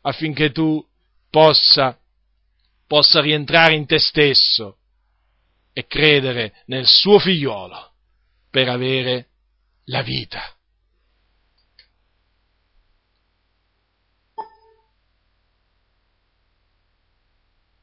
affinché 0.00 0.50
tu 0.50 0.84
possa, 1.30 1.96
possa 2.86 3.20
rientrare 3.20 3.74
in 3.74 3.86
te 3.86 4.00
stesso 4.00 4.78
e 5.72 5.86
credere 5.86 6.62
nel 6.66 6.84
suo 6.84 7.20
figliolo 7.20 7.89
per 8.50 8.68
avere 8.68 9.28
la 9.84 10.02
vita. 10.02 10.40